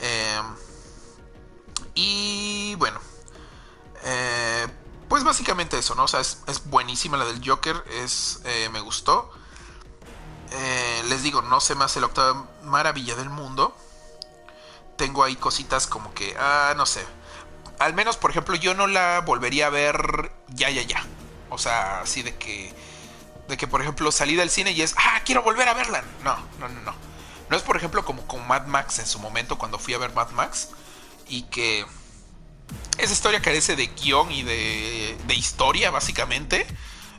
[0.00, 0.46] Em,
[1.94, 2.98] y bueno,
[4.04, 4.66] eh,
[5.10, 6.04] pues básicamente eso, ¿no?
[6.04, 9.30] O sea, es, buenísima la del Joker, es, eh, me gustó.
[10.52, 13.76] Eh, les digo, no se me hace la octava maravilla del mundo
[14.98, 17.02] tengo ahí cositas como que, ah, no sé.
[17.78, 21.02] Al menos, por ejemplo, yo no la volvería a ver ya, ya, ya.
[21.48, 22.74] O sea, así de que,
[23.48, 26.04] de que, por ejemplo, salí del cine y es, ah, quiero volver a verla.
[26.22, 26.94] No, no, no, no.
[27.48, 30.12] No es, por ejemplo, como con Mad Max en su momento cuando fui a ver
[30.12, 30.70] Mad Max.
[31.28, 31.86] Y que
[32.98, 36.66] esa historia carece de guion y de, de historia, básicamente.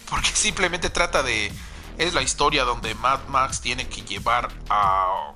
[0.09, 1.51] Porque simplemente trata de...
[1.97, 5.33] Es la historia donde Mad Max tiene que llevar a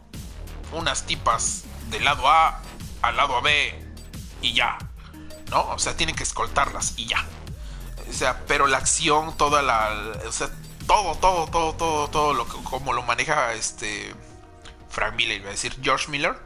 [0.72, 2.60] unas tipas del lado A
[3.02, 3.74] al lado B
[4.42, 4.78] y ya.
[5.50, 5.70] ¿No?
[5.70, 7.26] O sea, tienen que escoltarlas y ya.
[8.10, 10.14] O sea, pero la acción, toda la.
[10.28, 10.50] O sea,
[10.88, 14.14] todo, todo, todo, todo, todo lo como lo maneja este.
[14.90, 16.38] Frank Miller, iba a decir George Miller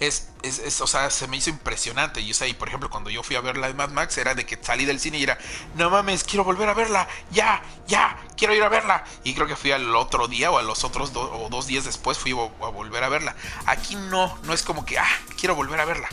[0.00, 2.22] es, es, o sea, se me hizo impresionante.
[2.22, 4.16] Y, o sea, y por ejemplo, cuando yo fui a ver la de Mad Max,
[4.16, 5.38] era de que salí del cine y era,
[5.76, 9.04] no mames, quiero volver a verla, ya, ya, quiero ir a verla.
[9.24, 12.18] Y creo que fui al otro día o a los otros o dos días después
[12.18, 13.36] fui a, volver a verla.
[13.66, 16.08] Aquí no, no es como que, ah, quiero volver a verla.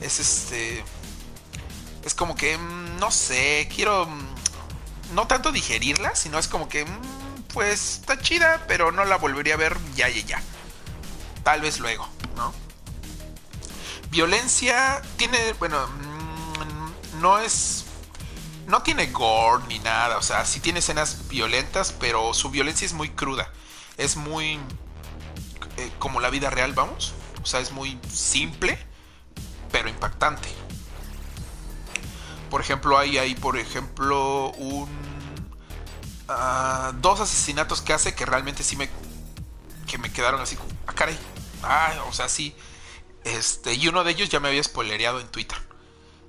[0.00, 0.84] Es este.
[2.04, 4.06] Es como que, mm, no sé, quiero.
[4.06, 9.16] Mm, no tanto digerirla, sino es como que, mm, pues está chida, pero no la
[9.16, 10.42] volvería a ver ya, ya, ya.
[11.42, 12.65] Tal vez luego, ¿no?
[14.10, 17.84] Violencia tiene, bueno, mm, no es...
[18.66, 22.94] No tiene gore ni nada, o sea, sí tiene escenas violentas, pero su violencia es
[22.94, 23.50] muy cruda.
[23.96, 24.58] Es muy...
[25.76, 27.14] Eh, como la vida real, vamos.
[27.42, 28.76] O sea, es muy simple,
[29.70, 30.48] pero impactante.
[32.50, 34.88] Por ejemplo, hay ahí, por ejemplo, un...
[36.28, 38.90] Ah, dos asesinatos que hace que realmente sí me
[39.86, 41.16] que me quedaron así ah, caray.
[41.62, 42.54] Ah, o sea, sí.
[43.26, 45.58] Este, y uno de ellos ya me había spoilereado en Twitter.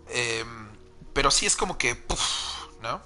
[0.09, 0.69] Em,
[1.13, 2.03] pero sí es como que,
[2.81, 3.01] ¿no?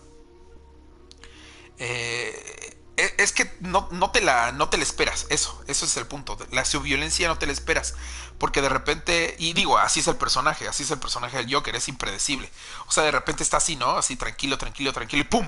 [1.78, 6.08] Eh, e, es que no, no, te la, no te esperas, eso, eso es el
[6.08, 6.38] punto.
[6.52, 7.96] La subviolencia no te la esperas.
[8.38, 11.76] Porque de repente, y digo, así es el personaje, así es el personaje del Joker,
[11.76, 12.50] es impredecible.
[12.88, 13.98] O sea, de repente está así, ¿no?
[13.98, 15.48] Así tranquilo, tranquilo, tranquilo, y ¡pum!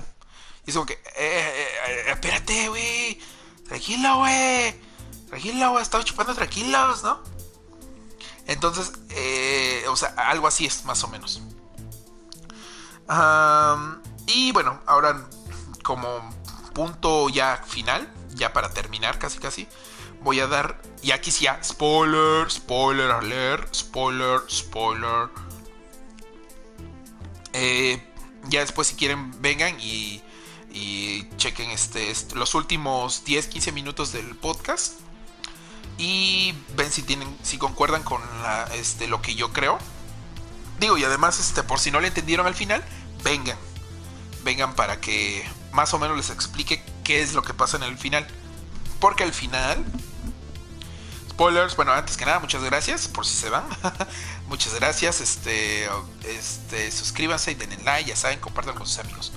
[0.65, 3.21] Y es como que, eh, eh, eh espérate, güey,
[3.67, 4.75] tranquilo, güey,
[5.29, 7.42] tranquilo, güey, estaba chupando tranquilos, ¿no?
[8.47, 11.41] Entonces, eh, o sea, algo así es, más o menos.
[14.27, 15.27] y bueno, ahora
[15.83, 16.07] como
[16.73, 19.67] punto ya final, ya para terminar casi casi,
[20.21, 25.29] voy a dar, y aquí sí ya, spoiler, spoiler alert, spoiler, spoiler.
[27.53, 28.01] Eh,
[28.49, 30.21] ya después si quieren vengan y,
[30.71, 34.99] y chequen este, los últimos 10, 15 minutos del podcast
[35.97, 38.21] y ven si tienen si concuerdan con
[38.73, 39.77] este, lo que yo creo.
[40.79, 42.83] Digo, y además este por si no le entendieron al final,
[43.23, 43.57] vengan.
[44.43, 47.97] Vengan para que más o menos les explique qué es lo que pasa en el
[47.97, 48.27] final.
[48.99, 49.83] Porque al final
[51.33, 53.65] spoilers, bueno, antes que nada, muchas gracias por si se van.
[54.47, 55.19] muchas gracias.
[55.19, 55.89] Este,
[56.25, 59.31] este, suscríbanse y denle like, ya saben, compartan con sus amigos.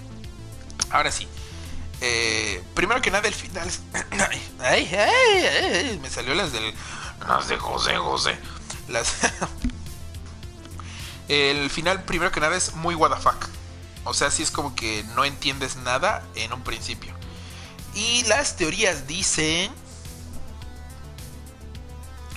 [0.90, 1.26] Ahora sí,
[2.00, 3.70] eh, primero que nada, el final.
[4.60, 6.74] ay, ay, me salió las del.
[7.26, 8.38] Las de José José.
[8.88, 9.08] Las.
[11.28, 13.48] el final, primero que nada, es muy WTF.
[14.04, 17.14] O sea, sí es como que no entiendes nada en un principio.
[17.94, 19.72] Y las teorías dicen.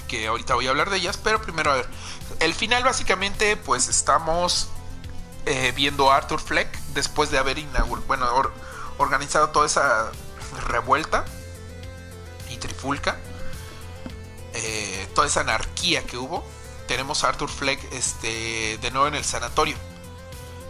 [0.08, 1.90] Que ahorita voy a hablar de ellas, pero primero a ver.
[2.40, 4.70] El final, básicamente, pues estamos
[5.46, 8.08] eh, viendo a Arthur Fleck después de haber inaugurado.
[8.08, 8.26] Bueno,
[9.00, 10.12] organizado toda esa
[10.68, 11.26] revuelta
[12.50, 13.18] y trifulca,
[14.54, 16.46] eh, toda esa anarquía que hubo,
[16.88, 19.76] tenemos a Arthur Fleck este, de nuevo en el sanatorio.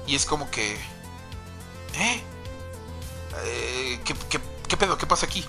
[0.05, 0.75] Y es como que...
[1.95, 2.23] ¿Eh?
[3.43, 4.97] eh ¿qué, pedo?
[4.97, 5.45] ¿Qué pasa aquí?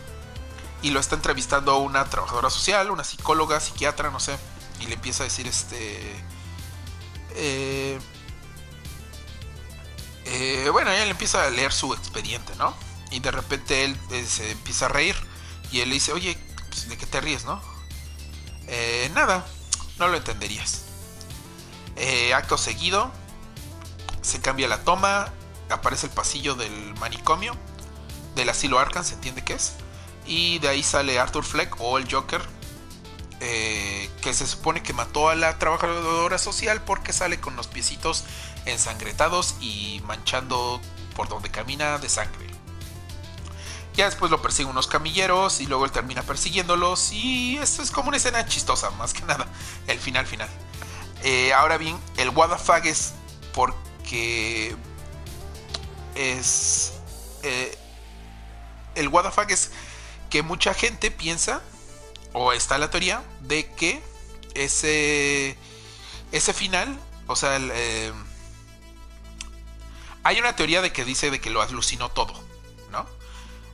[0.82, 4.38] Y lo está entrevistando una trabajadora social, una psicóloga, psiquiatra, no sé.
[4.80, 6.00] Y le empieza a decir este...
[7.34, 7.98] Eh,
[10.32, 12.72] eh, bueno, le empieza a leer su expediente, ¿no?
[13.10, 15.16] Y de repente él eh, se empieza a reír.
[15.72, 16.38] Y él le dice, oye,
[16.68, 17.60] pues, ¿de qué te ríes, no?
[18.68, 19.44] Eh, nada,
[19.98, 20.84] no lo entenderías.
[22.34, 23.10] acto seguido,
[24.22, 25.32] se cambia la toma,
[25.68, 27.56] aparece el pasillo del manicomio,
[28.36, 29.72] del asilo Arkham, se entiende que es.
[30.26, 32.42] Y de ahí sale Arthur Fleck o el Joker,
[33.40, 38.24] que se supone que mató a la trabajadora social porque sale con los piecitos
[38.66, 40.80] ensangretados y manchando
[41.14, 42.46] por donde camina de sangre.
[43.94, 48.08] Ya después lo persiguen unos camilleros y luego él termina persiguiéndolos y esto es como
[48.08, 49.46] una escena chistosa, más que nada,
[49.86, 50.48] el final final.
[51.22, 53.12] Eh, ahora bien, el WTF es
[53.52, 54.74] porque
[56.14, 56.92] es...
[57.42, 57.76] Eh,
[58.94, 59.70] el WTF es
[60.30, 61.60] que mucha gente piensa,
[62.32, 64.02] o está la teoría, de que
[64.54, 65.56] ese,
[66.32, 67.70] ese final, o sea, el...
[67.74, 68.12] Eh,
[70.22, 72.34] hay una teoría de que dice de que lo alucinó todo,
[72.90, 73.06] ¿no?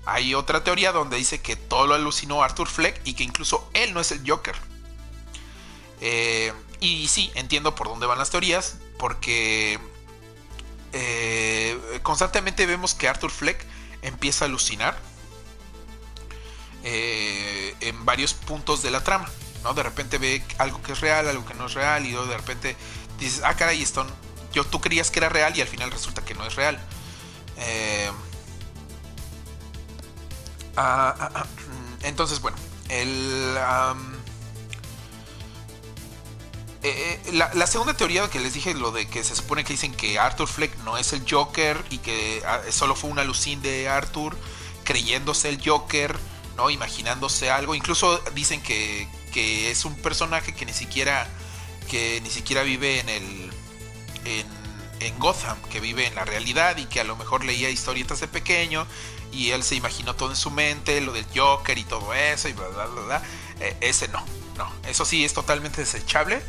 [0.05, 3.92] Hay otra teoría donde dice que todo lo alucinó Arthur Fleck y que incluso él
[3.92, 4.55] no es el Joker.
[6.01, 9.80] Eh, y sí, entiendo por dónde van las teorías, porque
[10.92, 13.66] eh, constantemente vemos que Arthur Fleck
[14.03, 14.97] empieza a alucinar
[16.84, 19.28] eh, en varios puntos de la trama.
[19.64, 19.74] ¿no?
[19.74, 22.76] De repente ve algo que es real, algo que no es real, y de repente
[23.18, 24.07] dices, ah, caray, esto
[24.57, 26.79] yo, tú creías que era real y al final resulta que no es real.
[27.59, 28.11] Eh,
[30.77, 31.47] ah, ah, ah,
[32.01, 32.57] entonces, bueno,
[32.89, 33.55] el,
[36.83, 39.93] eh, eh, la, segunda teoría que les dije, lo de que se supone que dicen
[39.93, 44.39] que Arthur Fleck no es el Joker y que solo fue una alucin de Arthur
[44.85, 46.17] creyéndose el Joker,
[46.57, 46.71] ¿no?
[46.71, 47.75] Imaginándose algo.
[47.75, 51.29] Incluso dicen que, que es un personaje que ni siquiera
[51.91, 53.45] que ni siquiera vive en el
[54.27, 58.29] en, Gotham, que vive en la realidad y que a lo mejor leía historietas de
[58.29, 58.87] pequeño
[59.33, 62.53] y él se imaginó todo en su mente, lo del Joker y todo eso y
[62.53, 63.22] bla, bla, bla.
[63.61, 64.24] Eh, ese no,
[64.57, 66.43] no, eso sí es totalmente desechable.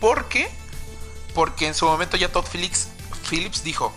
[0.00, 0.50] ¿Por qué?
[1.34, 2.88] Porque en su momento ya Todd Phillips,
[3.28, 3.92] Phillips dijo,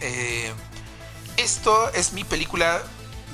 [0.00, 0.52] eh,
[1.36, 2.82] esto es mi película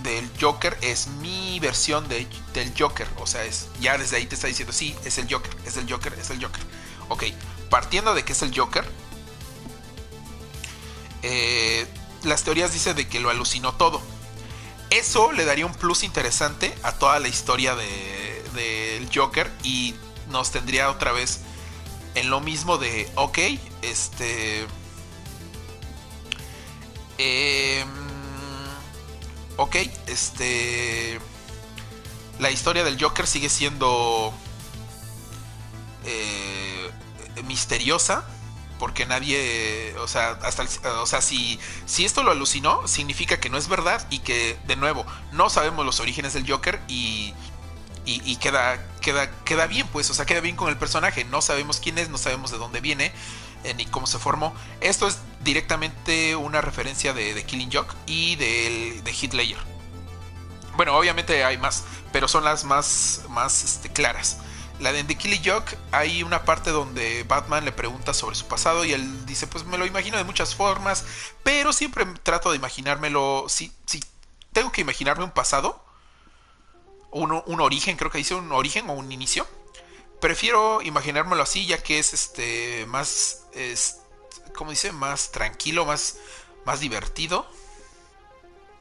[0.03, 4.35] del Joker, es mi versión de, del Joker, o sea, es ya desde ahí te
[4.35, 6.63] está diciendo, sí, es el Joker, es el Joker, es el Joker.
[7.09, 7.25] Ok,
[7.73, 8.85] partiendo de que es el Joker,
[11.23, 11.87] eh,
[12.23, 14.03] las teorías dicen de que lo alucinó todo.
[14.91, 19.95] eso le daría un plus interesante a toda la historia del de, Joker y
[20.29, 21.41] nos tendría otra vez
[22.15, 23.39] en lo mismo de, ok,
[23.81, 24.67] este...
[27.17, 27.87] Eh,
[29.57, 29.77] ok,
[30.09, 31.19] este...
[32.39, 34.35] La historia del Joker sigue siendo
[36.05, 36.82] eh,
[37.45, 38.25] misteriosa
[38.79, 40.65] porque nadie, o sea, hasta
[41.01, 44.75] o sea, si, si esto lo alucinó, significa que no es verdad y que, de
[44.75, 47.33] nuevo, no sabemos los orígenes del Joker y,
[48.05, 51.25] y, queda, queda, queda bien, pues, o sea, queda bien con el personaje.
[51.25, 53.13] No sabemos quién es, no sabemos de dónde viene
[53.63, 54.53] eh, ni cómo se formó.
[54.81, 59.57] Esto es directamente una referencia de, Killing Joke y de, de Hitler.
[60.77, 64.39] Bueno, obviamente hay más, pero son las más, más este, claras.
[64.83, 68.85] La de The Killing Joke hay una parte donde Batman le pregunta sobre su pasado
[68.85, 71.05] y él dice, pues me lo imagino de muchas formas,
[71.45, 74.03] pero siempre trato de imaginármelo, si, si
[74.53, 75.81] tengo que imaginarme un pasado,
[77.13, 79.47] un, un origen, creo que dice un origen o un inicio,
[80.21, 84.01] prefiero imaginármelo así ya que es este más, es,
[84.53, 84.91] ¿cómo dice?
[84.91, 86.17] Más tranquilo, más,
[86.65, 87.47] más divertido.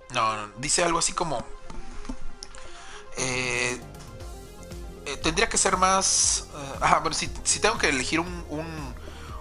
[0.10, 1.45] No, dice algo así como...
[3.18, 3.80] Eh,
[5.06, 6.45] eh, tendría que ser más...
[6.82, 7.28] ah, bueno, si,
[7.60, 8.95] tengo que elegir un,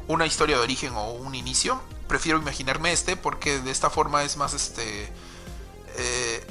[0.08, 4.36] una historia de origen o un inicio, prefiero imaginarme este porque de esta forma es
[4.36, 5.12] más este...
[5.96, 6.46] Eh,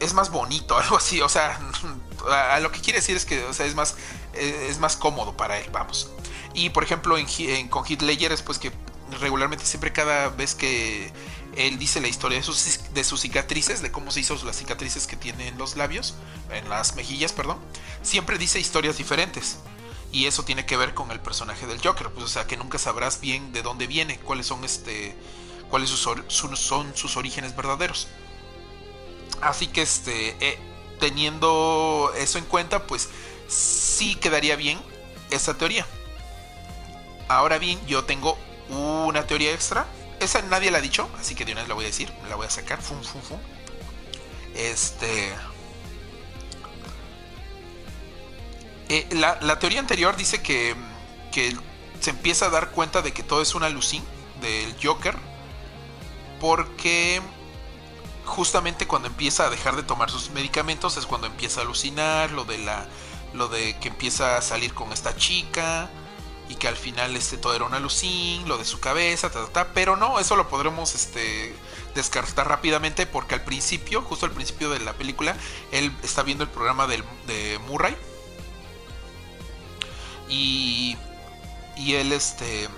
[0.00, 1.58] es más bonito, algo así, o sea,
[2.30, 3.96] a, lo que quiere decir es que o sea, es, más,
[4.34, 6.10] es más cómodo para él, vamos.
[6.54, 8.72] Y por ejemplo, en, con Hitler es pues que
[9.20, 11.12] regularmente siempre cada vez que
[11.56, 15.06] él dice la historia de sus, de sus cicatrices, de cómo se hizo las cicatrices
[15.06, 16.14] que tiene en los labios,
[16.52, 17.58] en las mejillas, perdón,
[18.02, 19.58] siempre dice historias diferentes.
[20.10, 22.78] Y eso tiene que ver con el personaje del Joker, pues o sea que nunca
[22.78, 25.14] sabrás bien de dónde viene, cuáles son este
[25.68, 28.08] cuáles son sus orígenes verdaderos.
[29.42, 30.58] Así que este eh,
[30.98, 33.10] teniendo eso en cuenta, pues
[33.48, 34.78] sí quedaría bien
[35.30, 35.86] esa teoría.
[37.28, 38.38] Ahora bien, yo tengo
[38.70, 39.86] una teoría extra.
[40.20, 42.36] Esa nadie la ha dicho, así que de una vez la voy a decir, la
[42.36, 42.82] voy a sacar.
[42.82, 43.38] Fum, fum, fum.
[44.54, 45.32] Este.
[48.88, 50.74] Eh, la, teoría anterior dice que,
[51.30, 51.54] que
[52.00, 54.02] se empieza a dar cuenta de que todo es una alucin
[54.40, 55.16] del Joker.
[56.40, 57.20] Porque
[58.24, 62.44] justamente cuando empieza a dejar de tomar sus medicamentos es cuando empieza a alucinar, lo
[62.44, 62.86] de la
[63.34, 65.90] lo de que empieza a salir con esta chica,
[66.48, 69.30] y que al final este todo era una alucin, lo de su cabeza,
[69.74, 71.54] pero no, eso lo podremos este
[71.94, 75.36] descartar rápidamente porque al principio, justo al principio de la película,
[75.72, 77.96] él está viendo el programa de Murray
[80.28, 80.96] y
[81.78, 82.70] y él este em,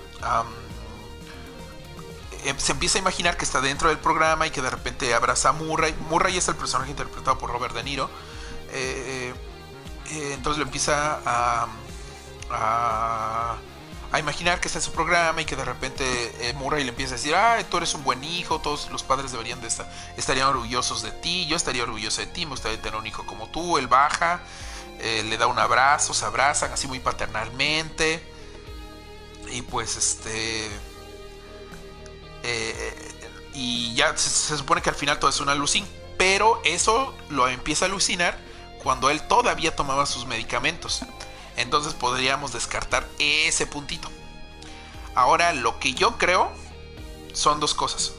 [2.57, 5.51] se empieza a imaginar que está dentro del programa y que de repente abraza a
[5.53, 5.93] Murray.
[6.09, 8.09] Murray es el personaje interpretado por Robert De Niro.
[8.71, 9.33] Eh,
[10.11, 11.67] eh, entonces lo empieza a
[12.53, 13.57] a,
[14.19, 16.03] imaginar que está en su programa y que de repente
[16.41, 19.31] eh, Murray le empieza a decir, ah, tú eres un buen hijo, todos los padres
[19.31, 22.99] deberían de estar, estarían orgullosos de ti, yo estaría orgulloso de ti, me gustaría tener
[22.99, 24.41] un hijo como tú, él baja,
[24.99, 28.21] eh, le da un abrazo, se abrazan así muy paternalmente
[29.51, 30.69] y pues este...
[32.43, 33.17] Eh,
[33.53, 35.87] y ya se, se, supone que al final todo es una alucin,
[36.17, 38.37] pero eso lo empieza a alucinar
[38.83, 41.03] cuando él todavía tomaba sus medicamentos.
[41.57, 44.09] Entonces podríamos descartar ese puntito.
[45.15, 46.51] Ahora, lo que yo creo
[47.33, 48.13] son dos cosas.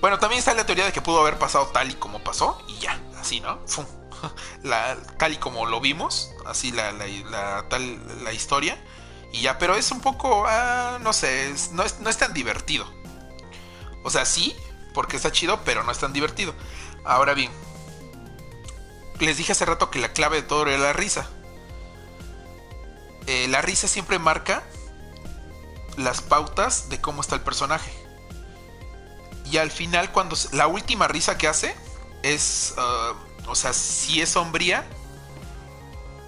[0.00, 2.78] Bueno, también está la teoría de que pudo haber pasado tal y como pasó y
[2.78, 3.58] ya, así, ¿no?
[4.62, 8.82] La, tal y como lo vimos, así la, la, tal, la historia
[9.32, 12.86] y ya, pero es un poco, ah, no sé, no, es, no es tan divertido.
[14.02, 14.56] O sea, sí,
[14.94, 16.54] porque está chido, pero no es tan divertido.
[17.04, 17.50] Ahora bien,
[19.18, 21.28] les dije hace rato que la clave de todo era la risa.
[23.26, 24.62] Eh, la risa siempre marca
[25.96, 27.92] las pautas de cómo está el personaje.
[29.50, 31.74] Y al final, cuando la última risa que hace
[32.22, 34.84] es, uh, o sea, sí es sombría,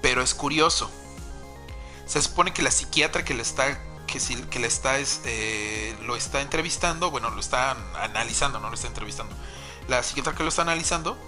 [0.02, 0.90] pero es curioso.
[2.06, 7.10] Se supone que la psiquiatra que le está, que, le está, este, lo está entrevistando,
[7.10, 9.34] bueno, lo está analizando, no lo está entrevistando.
[9.88, 11.18] La psiquiatra que lo está analizando,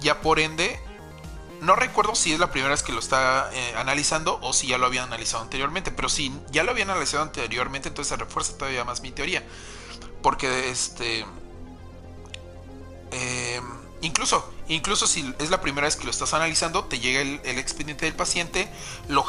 [0.00, 0.80] ya por ende
[1.62, 4.78] no recuerdo si es la primera vez que lo está eh, analizando o si ya
[4.78, 5.92] lo había analizado anteriormente.
[5.92, 9.44] Pero si ya lo habían analizado anteriormente, entonces se refuerza todavía más mi teoría.
[10.22, 11.24] Porque este.
[13.12, 13.64] Em,
[14.00, 18.06] incluso, incluso si es la primera vez que lo estás analizando, te llega el, expediente
[18.06, 18.68] del paciente,
[19.08, 19.24] lo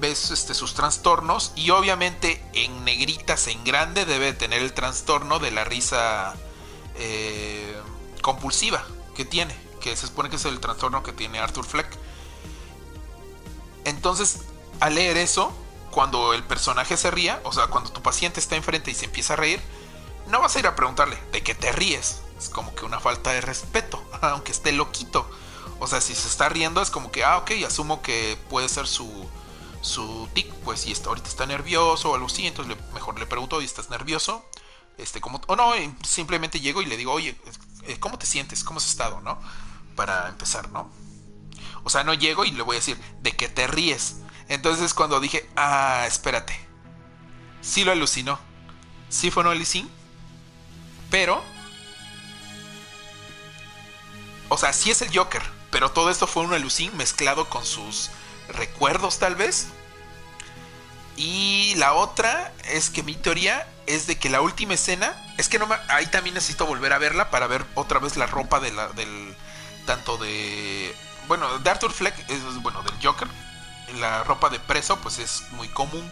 [0.00, 5.50] ves este, sus trastornos y obviamente en negritas, en grande, debe tener el trastorno de
[5.52, 6.34] la risa
[6.96, 7.76] eh,
[8.22, 11.88] compulsiva que tiene, que se supone que es el trastorno que tiene Arthur Fleck.
[13.84, 14.40] Entonces,
[14.78, 15.52] al leer eso,
[15.90, 19.32] cuando el personaje se ría, o sea, cuando tu paciente está enfrente y se empieza
[19.32, 19.60] a reír,
[20.28, 22.20] no vas a ir a preguntarle de qué te ríes.
[22.38, 25.28] Es como que una falta de respeto, aunque esté loquito.
[25.78, 28.86] O sea, si se está riendo es como que, ah, ok, asumo que puede ser
[28.86, 29.28] su,
[29.80, 33.60] su tic, pues si está, ahorita está nervioso o algo así, entonces mejor le pregunto,
[33.62, 34.44] ¿y estás nervioso?
[34.98, 35.72] Este, como, o no,
[36.06, 37.34] simplemente llego y le digo, oye,
[37.84, 38.62] eh, ¿cómo te sientes?
[38.62, 39.20] ¿Cómo has estado?
[39.22, 39.38] ¿No?
[39.96, 40.90] Para empezar, ¿no?
[41.84, 44.16] O sea, no llego y le voy a decir, ¿de qué te ríes?
[44.48, 46.58] Entonces cuando dije, ah, espérate.
[47.62, 48.38] Sí lo alucinó.
[49.08, 49.88] Sí fue un alucin.
[51.10, 51.42] Pero...
[54.48, 55.42] O sea, sí es el Joker.
[55.70, 58.10] Pero todo esto fue un alucin mezclado con sus
[58.48, 59.68] recuerdos tal vez.
[61.16, 65.58] Y la otra es que mi teoría es de que la última escena, es que
[65.58, 68.72] no me, ahí también necesito volver a verla para ver otra vez la ropa de
[68.72, 69.36] la, del
[69.86, 70.94] tanto de
[71.28, 73.28] bueno, de Arthur Fleck es bueno, del Joker.
[74.00, 76.10] La ropa de preso pues es muy común,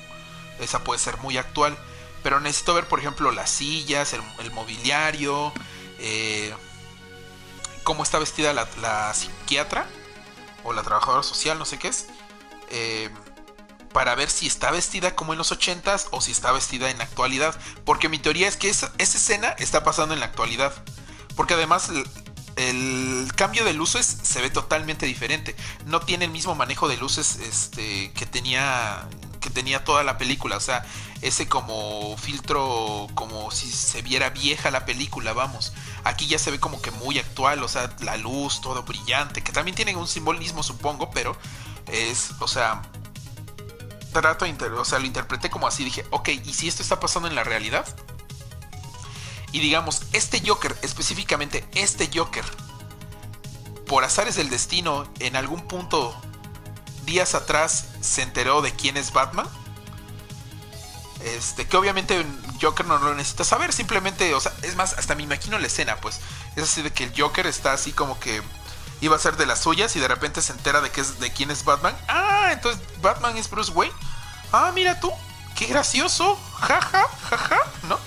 [0.61, 1.77] esa puede ser muy actual,
[2.23, 5.53] pero necesito ver por ejemplo las sillas, el, mobiliario,
[5.99, 6.55] eh,
[7.85, 9.87] cómo está vestida la, psiquiatra
[10.65, 12.07] o la trabajadora social, no sé qué es.
[12.71, 13.11] Eh,
[13.93, 17.05] para ver si está vestida como en los 80s o si está vestida en la
[17.05, 17.59] actualidad.
[17.85, 20.73] Porque mi teoría es que esa, escena está pasando en la actualidad.
[21.35, 21.91] Porque además
[22.59, 25.55] el, cambio de luces se ve totalmente diferente.
[25.87, 29.09] No tiene el mismo manejo de luces este, que tenía
[29.41, 30.57] que tenía toda la película.
[30.57, 30.85] O sea,
[31.23, 35.73] ese como filtro, como si se viera vieja la película, vamos.
[36.05, 39.53] Aquí ya se ve como que muy actual, o sea, la luz, todo brillante, que
[39.53, 41.37] también tiene un simbolismo, supongo, pero
[41.87, 42.83] es, o sea,
[44.13, 44.45] trato,
[44.77, 47.45] o sea, lo interpreté como así, dije, ok, ¿y si esto está pasando en la
[47.45, 47.87] realidad?
[49.53, 52.45] Y digamos, este Joker, específicamente este Joker,
[53.87, 56.15] por azares del destino, en algún punto,
[57.07, 59.49] días atrás, se enteró de quién es Batman.
[61.25, 62.25] Este, que obviamente
[62.61, 65.97] Joker no lo necesita saber, simplemente, o sea, es más, hasta me imagino la escena,
[65.97, 66.21] pues.
[66.55, 68.43] Es así de que el Joker está así como que
[69.01, 71.33] iba a ser de las suyas y de repente se entera de que es de
[71.33, 71.97] quién es Batman.
[72.09, 73.95] Ah, entonces Batman es Bruce Wayne.
[74.53, 75.11] Ah, mira tú,
[75.57, 76.39] qué gracioso.
[76.61, 77.99] Jaja, jaja, ¿no?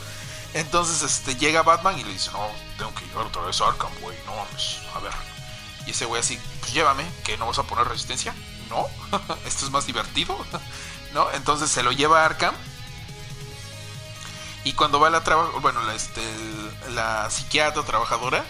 [0.54, 2.48] Entonces este llega Batman y le dice, "No,
[2.78, 4.18] tengo que llegar otra vez a Arkham, güey.
[4.26, 5.14] No mames, a ver."
[5.86, 8.34] Y ese güey así, "Pues llévame, que no vas a poner resistencia."
[8.70, 8.88] No,
[9.46, 10.38] esto es más divertido,
[11.14, 11.32] ¿no?
[11.32, 12.56] Entonces se lo lleva a Arkham.
[14.64, 16.22] Y cuando va la trabajo, bueno, la, este,
[16.90, 18.46] la psiquiatra trabajadora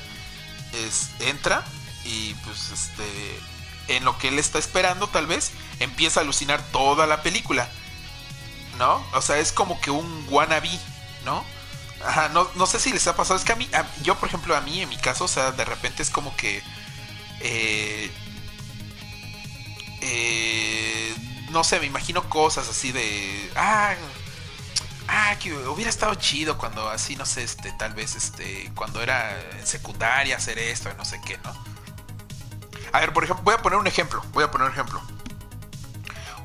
[0.74, 1.64] es, entra
[2.04, 3.40] y pues este
[3.88, 7.68] en lo que él está esperando tal vez empieza a alucinar toda la película
[8.78, 10.72] no o sea es como que un wannabe
[11.26, 11.44] no
[12.06, 13.70] Ajá, no, no sé si les ha pasado es que a mí
[14.02, 16.64] yo por ejemplo a mí en mi caso o sea de repente es como que
[17.42, 18.12] eh,
[20.02, 21.16] eh,
[21.52, 23.94] no sé me imagino cosas así de ah
[25.12, 29.40] ah, que hubiera estado chido cuando así, no sé, este, tal vez, este, cuando era
[29.58, 31.54] en secundaria hacer esto, no sé qué, ¿no?
[32.94, 34.22] A ver, por ejemplo, voy a poner un ejemplo.
[34.34, 35.02] Voy a poner un ejemplo.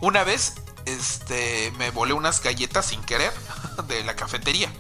[0.01, 0.55] Una vez,
[0.85, 3.33] este, me volé unas galletas sin querer
[3.89, 4.71] de la cafetería.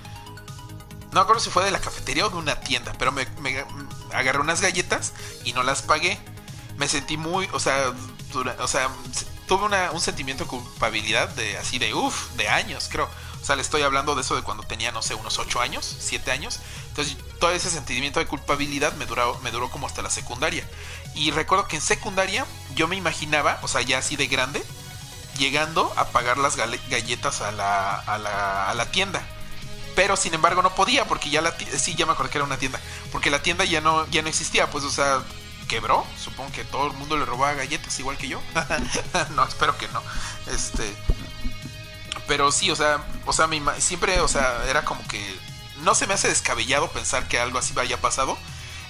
[1.17, 3.27] No acuerdo si fue de la cafetería o de una tienda, pero me,
[4.13, 5.15] agarré unas galletas
[5.45, 6.19] y no las pagué.
[6.77, 7.95] Me sentí muy, o sea,
[8.59, 8.91] o sea,
[9.49, 9.65] tuve
[9.95, 13.09] un sentimiento de culpabilidad de así de uff, de años, creo.
[13.41, 15.97] O sea, le estoy hablando de eso de cuando tenía, no sé, unos 8 años,
[16.01, 16.61] 7 años.
[16.89, 20.69] Entonces, todo ese sentimiento de culpabilidad me duró, me duró como hasta la secundaria.
[21.15, 22.45] Y recuerdo que en secundaria
[22.75, 24.63] yo me imaginaba, o sea, ya así de grande,
[25.39, 29.27] llegando a pagar las galletas a la, a la, a la tienda.
[29.97, 32.59] Pero sin embargo no podía porque ya la sí ya me acordé que era una
[32.59, 32.81] tienda,
[33.11, 35.25] porque la tienda ya no ya no existía, pues o sea,
[35.67, 36.07] quebró.
[36.23, 38.41] Supongo que todo el mundo le robaba galletas igual que yo.
[39.35, 40.03] no, espero que no.
[40.47, 40.95] Este
[42.29, 45.21] pero sí, o sea, o sea, siempre, o sea, era como que
[45.83, 48.37] no se me hace descabellado pensar que algo así haya pasado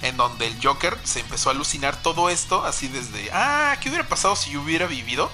[0.03, 4.07] en donde el Joker se empezó a alucinar todo esto, así desde, ah, ¿qué hubiera
[4.07, 5.31] pasado si yo hubiera vivido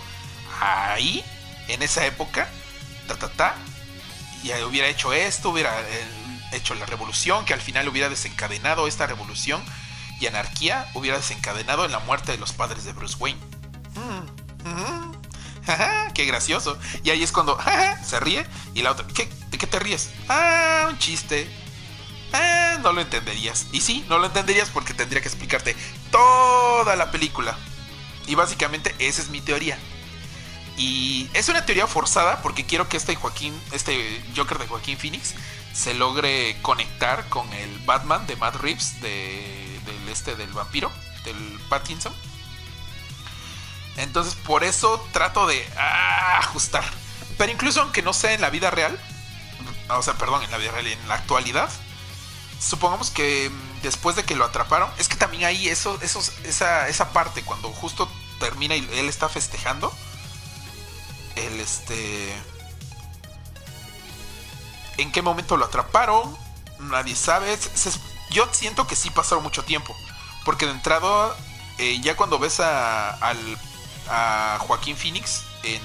[0.60, 1.24] ahí,
[1.68, 2.48] en esa época?
[3.08, 3.54] Ta, ta, ta,
[4.42, 6.06] y hubiera hecho esto, hubiera eh,
[6.52, 9.62] hecho la revolución, que al final hubiera desencadenado esta revolución
[10.20, 13.40] y anarquía, hubiera desencadenado en la muerte de los padres de Bruce Wayne.
[13.94, 15.12] Mm,
[16.14, 16.78] qué gracioso.
[17.04, 17.58] Y ahí es cuando
[18.04, 20.10] se ríe y la otra, ¿qué, ¿de qué te ríes?
[20.28, 21.48] Ah, un chiste
[22.32, 23.66] eh, no lo entenderías.
[23.72, 25.76] Y sí, no lo entenderías porque tendría que explicarte
[26.10, 27.56] toda la película.
[28.26, 29.78] Y básicamente esa es mi teoría.
[30.82, 35.34] Y es una teoría forzada porque quiero que este Joaquín, este Joker de Joaquín Phoenix,
[35.72, 40.90] se logre conectar con el Batman de Matt Reeves de, del este del vampiro,
[41.24, 41.36] del
[41.68, 42.12] Pattinson.
[43.96, 46.82] Entonces por eso trato de ah, ajustar.
[47.38, 48.98] Pero incluso aunque no sea en la vida real,
[49.88, 51.70] o sea, perdón, en la vida real, en la actualidad,
[52.58, 57.12] supongamos que mm, después de que lo atraparon, es que también hay eso, esa, esa
[57.12, 58.10] parte, cuando justo
[58.40, 59.94] termina y él está festejando,
[61.36, 62.32] el este...
[64.98, 66.36] ¿En qué momento lo atraparon?
[66.78, 67.58] Nadie sabe.
[68.30, 69.96] yo siento que sí pasaron mucho tiempo.
[70.44, 71.34] Porque de entrada,
[71.78, 73.18] eh, ya cuando ves a,
[74.08, 75.80] a Joaquín Phoenix en,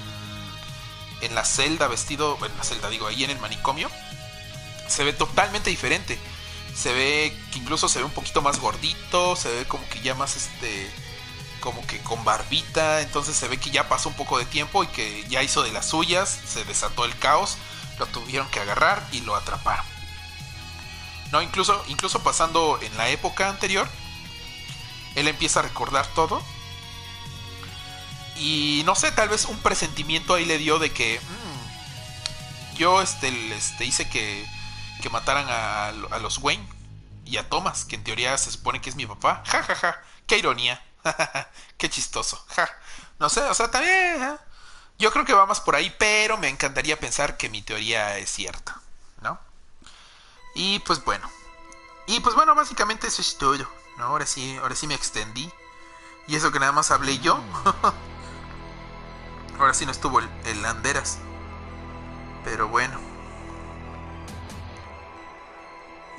[1.22, 3.90] en la celda vestido, en la celda digo, ahí en el manicomio,
[4.88, 6.18] se ve totalmente diferente
[6.78, 10.14] se ve que incluso se ve un poquito más gordito, se ve como que ya
[10.14, 10.88] más este
[11.60, 14.86] como que con barbita, entonces se ve que ya pasó un poco de tiempo y
[14.88, 17.56] que ya hizo de las suyas, se desató el caos,
[17.98, 19.84] lo tuvieron que agarrar y lo atraparon.
[21.32, 23.88] No, incluso incluso pasando en la época anterior,
[25.14, 26.42] él empieza a recordar todo.
[28.36, 33.28] Y no sé, tal vez un presentimiento ahí le dio de que mm, yo este,
[33.54, 34.46] este hice que
[35.00, 36.66] que mataran a, los Wayne
[37.24, 39.42] y a Thomas, que en teoría se supone que es mi papá.
[39.46, 40.02] Ja, ja, ja.
[40.26, 40.82] Qué ironía.
[41.78, 42.44] Qué chistoso.
[42.54, 42.68] Ja.
[43.18, 44.22] No sé, o sea, también.
[44.22, 44.36] ¿eh?
[44.98, 48.30] Yo creo que va más por ahí, pero me encantaría pensar que mi teoría es
[48.30, 48.80] cierta,
[49.20, 49.38] ¿no?
[50.54, 51.30] Y pues bueno.
[52.06, 53.68] Y pues bueno, básicamente eso es todo.
[53.96, 54.04] ¿no?
[54.04, 55.50] Ahora sí, ahora sí me extendí.
[56.26, 57.40] Y eso que nada más hablé yo.
[59.58, 61.18] ahora sí no estuvo el, el Landeras.
[62.44, 63.07] Pero bueno.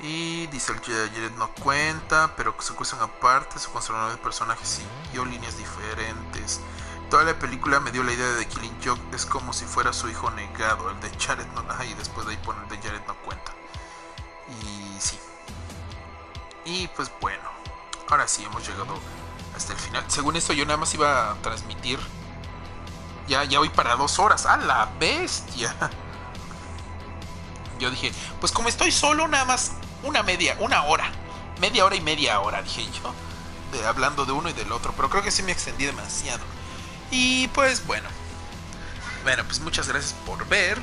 [0.02, 5.26] Y dice el Jared no cuenta, pero se cuestan aparte, su construcción de personajes siguió
[5.26, 6.62] líneas diferentes.
[7.10, 9.92] Toda la película me dio la idea de que Killing Joke es como si fuera
[9.92, 13.02] su hijo negado, el de Jared no y después de ahí pone el de Jared
[13.08, 13.52] no cuenta.
[14.62, 15.20] Y sí.
[16.64, 17.50] Y pues bueno,
[18.08, 18.98] ahora sí hemos llegado
[19.56, 20.04] hasta el final.
[20.08, 22.00] Según esto yo nada más iba a transmitir.
[23.28, 24.46] Ya, ya voy para dos horas.
[24.46, 25.76] ¡A la bestia!
[27.80, 29.72] Yo dije, pues como estoy solo, nada más
[30.04, 31.12] una media, una hora,
[31.60, 33.14] media hora y media hora, dije yo,
[33.72, 36.44] de, hablando de uno y del otro, pero creo que sí me extendí demasiado.
[37.12, 38.08] Y pues bueno,
[39.24, 40.80] bueno, pues muchas gracias por ver.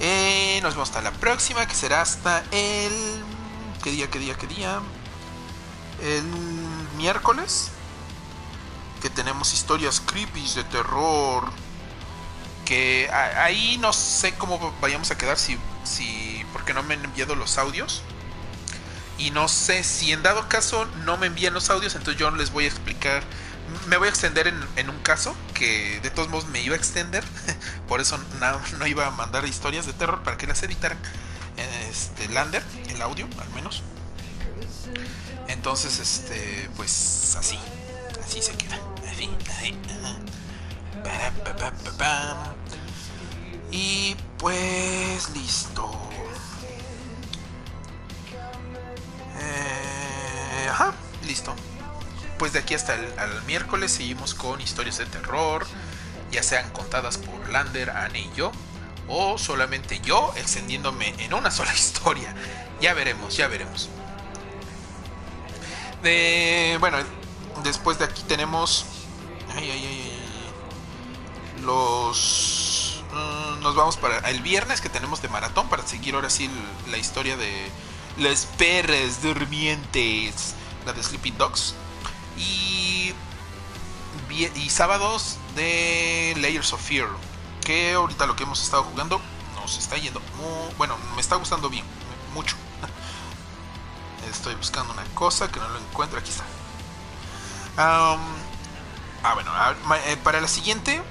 [0.00, 3.24] Eh, nos vemos hasta la próxima, que será hasta el...
[3.82, 4.80] ¿Qué día, qué día, qué día?
[6.02, 6.24] El
[6.96, 7.70] miércoles.
[9.00, 11.50] Que tenemos historias creepy de terror.
[12.64, 17.36] Que ahí no sé cómo vayamos a quedar si, si porque no me han enviado
[17.36, 18.02] los audios.
[19.18, 22.50] Y no sé si en dado caso no me envían los audios, entonces yo les
[22.50, 23.22] voy a explicar.
[23.88, 24.46] Me voy a extender
[24.76, 27.24] en, un caso que de todos modos me iba a extender.
[27.88, 28.18] Por eso
[28.78, 30.98] no, iba a mandar historias de terror para que las editaran.
[31.88, 33.82] Este, Lander, el audio al menos.
[35.48, 37.58] Entonces, este, pues así.
[38.24, 38.78] Así se queda.
[43.70, 45.90] Y pues listo.
[50.68, 50.94] Ajá,
[51.26, 51.54] listo.
[52.38, 55.66] Pues de aquí hasta el miércoles seguimos con historias de terror,
[56.30, 58.52] ya sean contadas por Lander, Anne y yo,
[59.08, 62.34] o solamente yo extendiéndome en una sola historia.
[62.80, 63.88] Ya veremos, ya veremos.
[66.78, 66.98] Bueno,
[67.64, 68.86] después de aquí tenemos
[71.62, 76.48] los mm, nos vamos para el viernes que tenemos de maratón para seguir ahora sí
[76.90, 77.68] la historia de
[78.18, 80.54] las perras durmientes,
[80.84, 81.74] la de Sleeping Dogs.
[82.36, 83.14] Y,
[84.30, 87.08] y sábados de Layers of Fear,
[87.64, 89.20] que ahorita lo que hemos estado jugando
[89.54, 90.20] nos está yendo
[90.76, 91.84] bueno, me está gustando bien,
[92.34, 92.56] mucho.
[94.30, 96.44] Estoy buscando una cosa que no lo encuentro, aquí está.
[97.76, 98.18] ah,
[99.34, 99.50] bueno,
[100.06, 101.02] eh, para la siguiente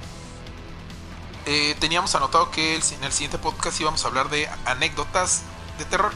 [1.46, 5.44] eh, teníamos anotado que en el siguiente podcast íbamos a hablar de anécdotas
[5.78, 6.12] de terror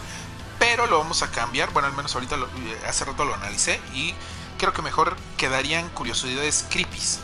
[0.59, 1.71] pero lo vamos a cambiar.
[1.71, 4.13] Bueno, al menos ahorita eh, hace rato lo analicé y
[4.57, 7.19] creo que mejor quedarían curiosidades creepies.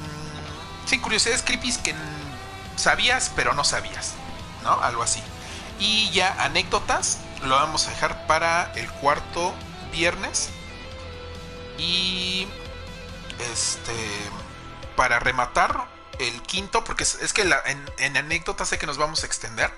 [0.00, 1.94] Mm, sí, curiosidades creepies que
[2.76, 4.14] sabías pero no sabías,
[4.62, 4.80] ¿no?
[4.80, 5.22] Algo así.
[5.80, 9.52] Y ya anécdotas lo vamos a dejar para el cuarto
[9.92, 10.50] viernes.
[11.78, 12.48] Y
[13.52, 13.92] este
[14.96, 15.86] para rematar
[16.18, 17.48] el quinto, porque es, que
[17.98, 19.72] en anécdotas sé que nos vamos a extender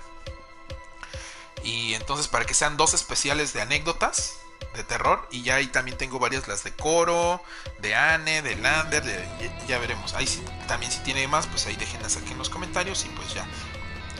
[1.65, 4.41] y entonces para que sean dos especiales de anécdotas
[4.75, 5.27] de terror.
[5.31, 7.43] Y ya ahí también tengo varias, las de Coro,
[7.79, 9.29] de Anne, de Lander,
[9.67, 10.15] ya, veremos.
[10.15, 10.27] Ahí
[10.67, 13.47] también si tiene más, pues ahí déjenlas aquí en los comentarios y pues ya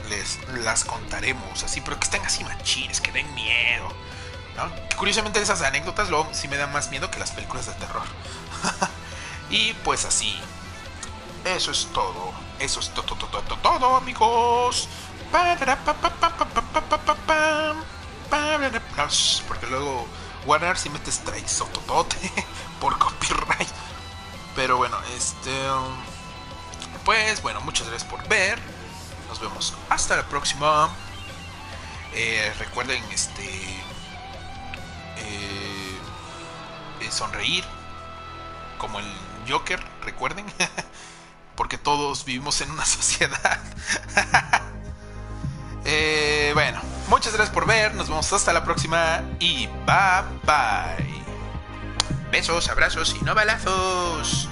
[0.09, 1.63] les las contaremos.
[1.63, 3.87] Así, pero que estén así machines, que den miedo.
[4.97, 8.03] Curiosamente esas anécdotas luego sí me dan más miedo que las películas de terror.
[9.49, 10.39] y pues así.
[11.45, 12.33] Eso es todo.
[12.59, 14.87] Eso es todo, todo, todo, todo, amigos.
[19.47, 20.07] Porque luego
[20.45, 22.31] Warner si metes traizototote
[22.79, 23.69] por copyright.
[24.55, 25.51] Pero bueno, este.
[27.05, 28.59] Pues bueno, muchas gracias por ver.
[29.27, 30.89] Nos vemos hasta la próxima.
[32.13, 33.45] Eh, recuerden este.
[35.17, 35.97] Eh,
[37.01, 37.63] eh, sonreír.
[38.77, 39.13] Como el
[39.49, 40.45] Joker, recuerden.
[41.55, 43.61] Porque todos vivimos en una sociedad.
[46.53, 47.95] Bueno, muchas gracias por ver.
[47.95, 49.21] Nos vemos hasta la próxima.
[49.39, 51.21] Y bye bye.
[52.31, 54.47] Besos, abrazos y no balazos.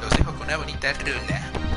[0.00, 1.75] Los dejo con una bonita rula.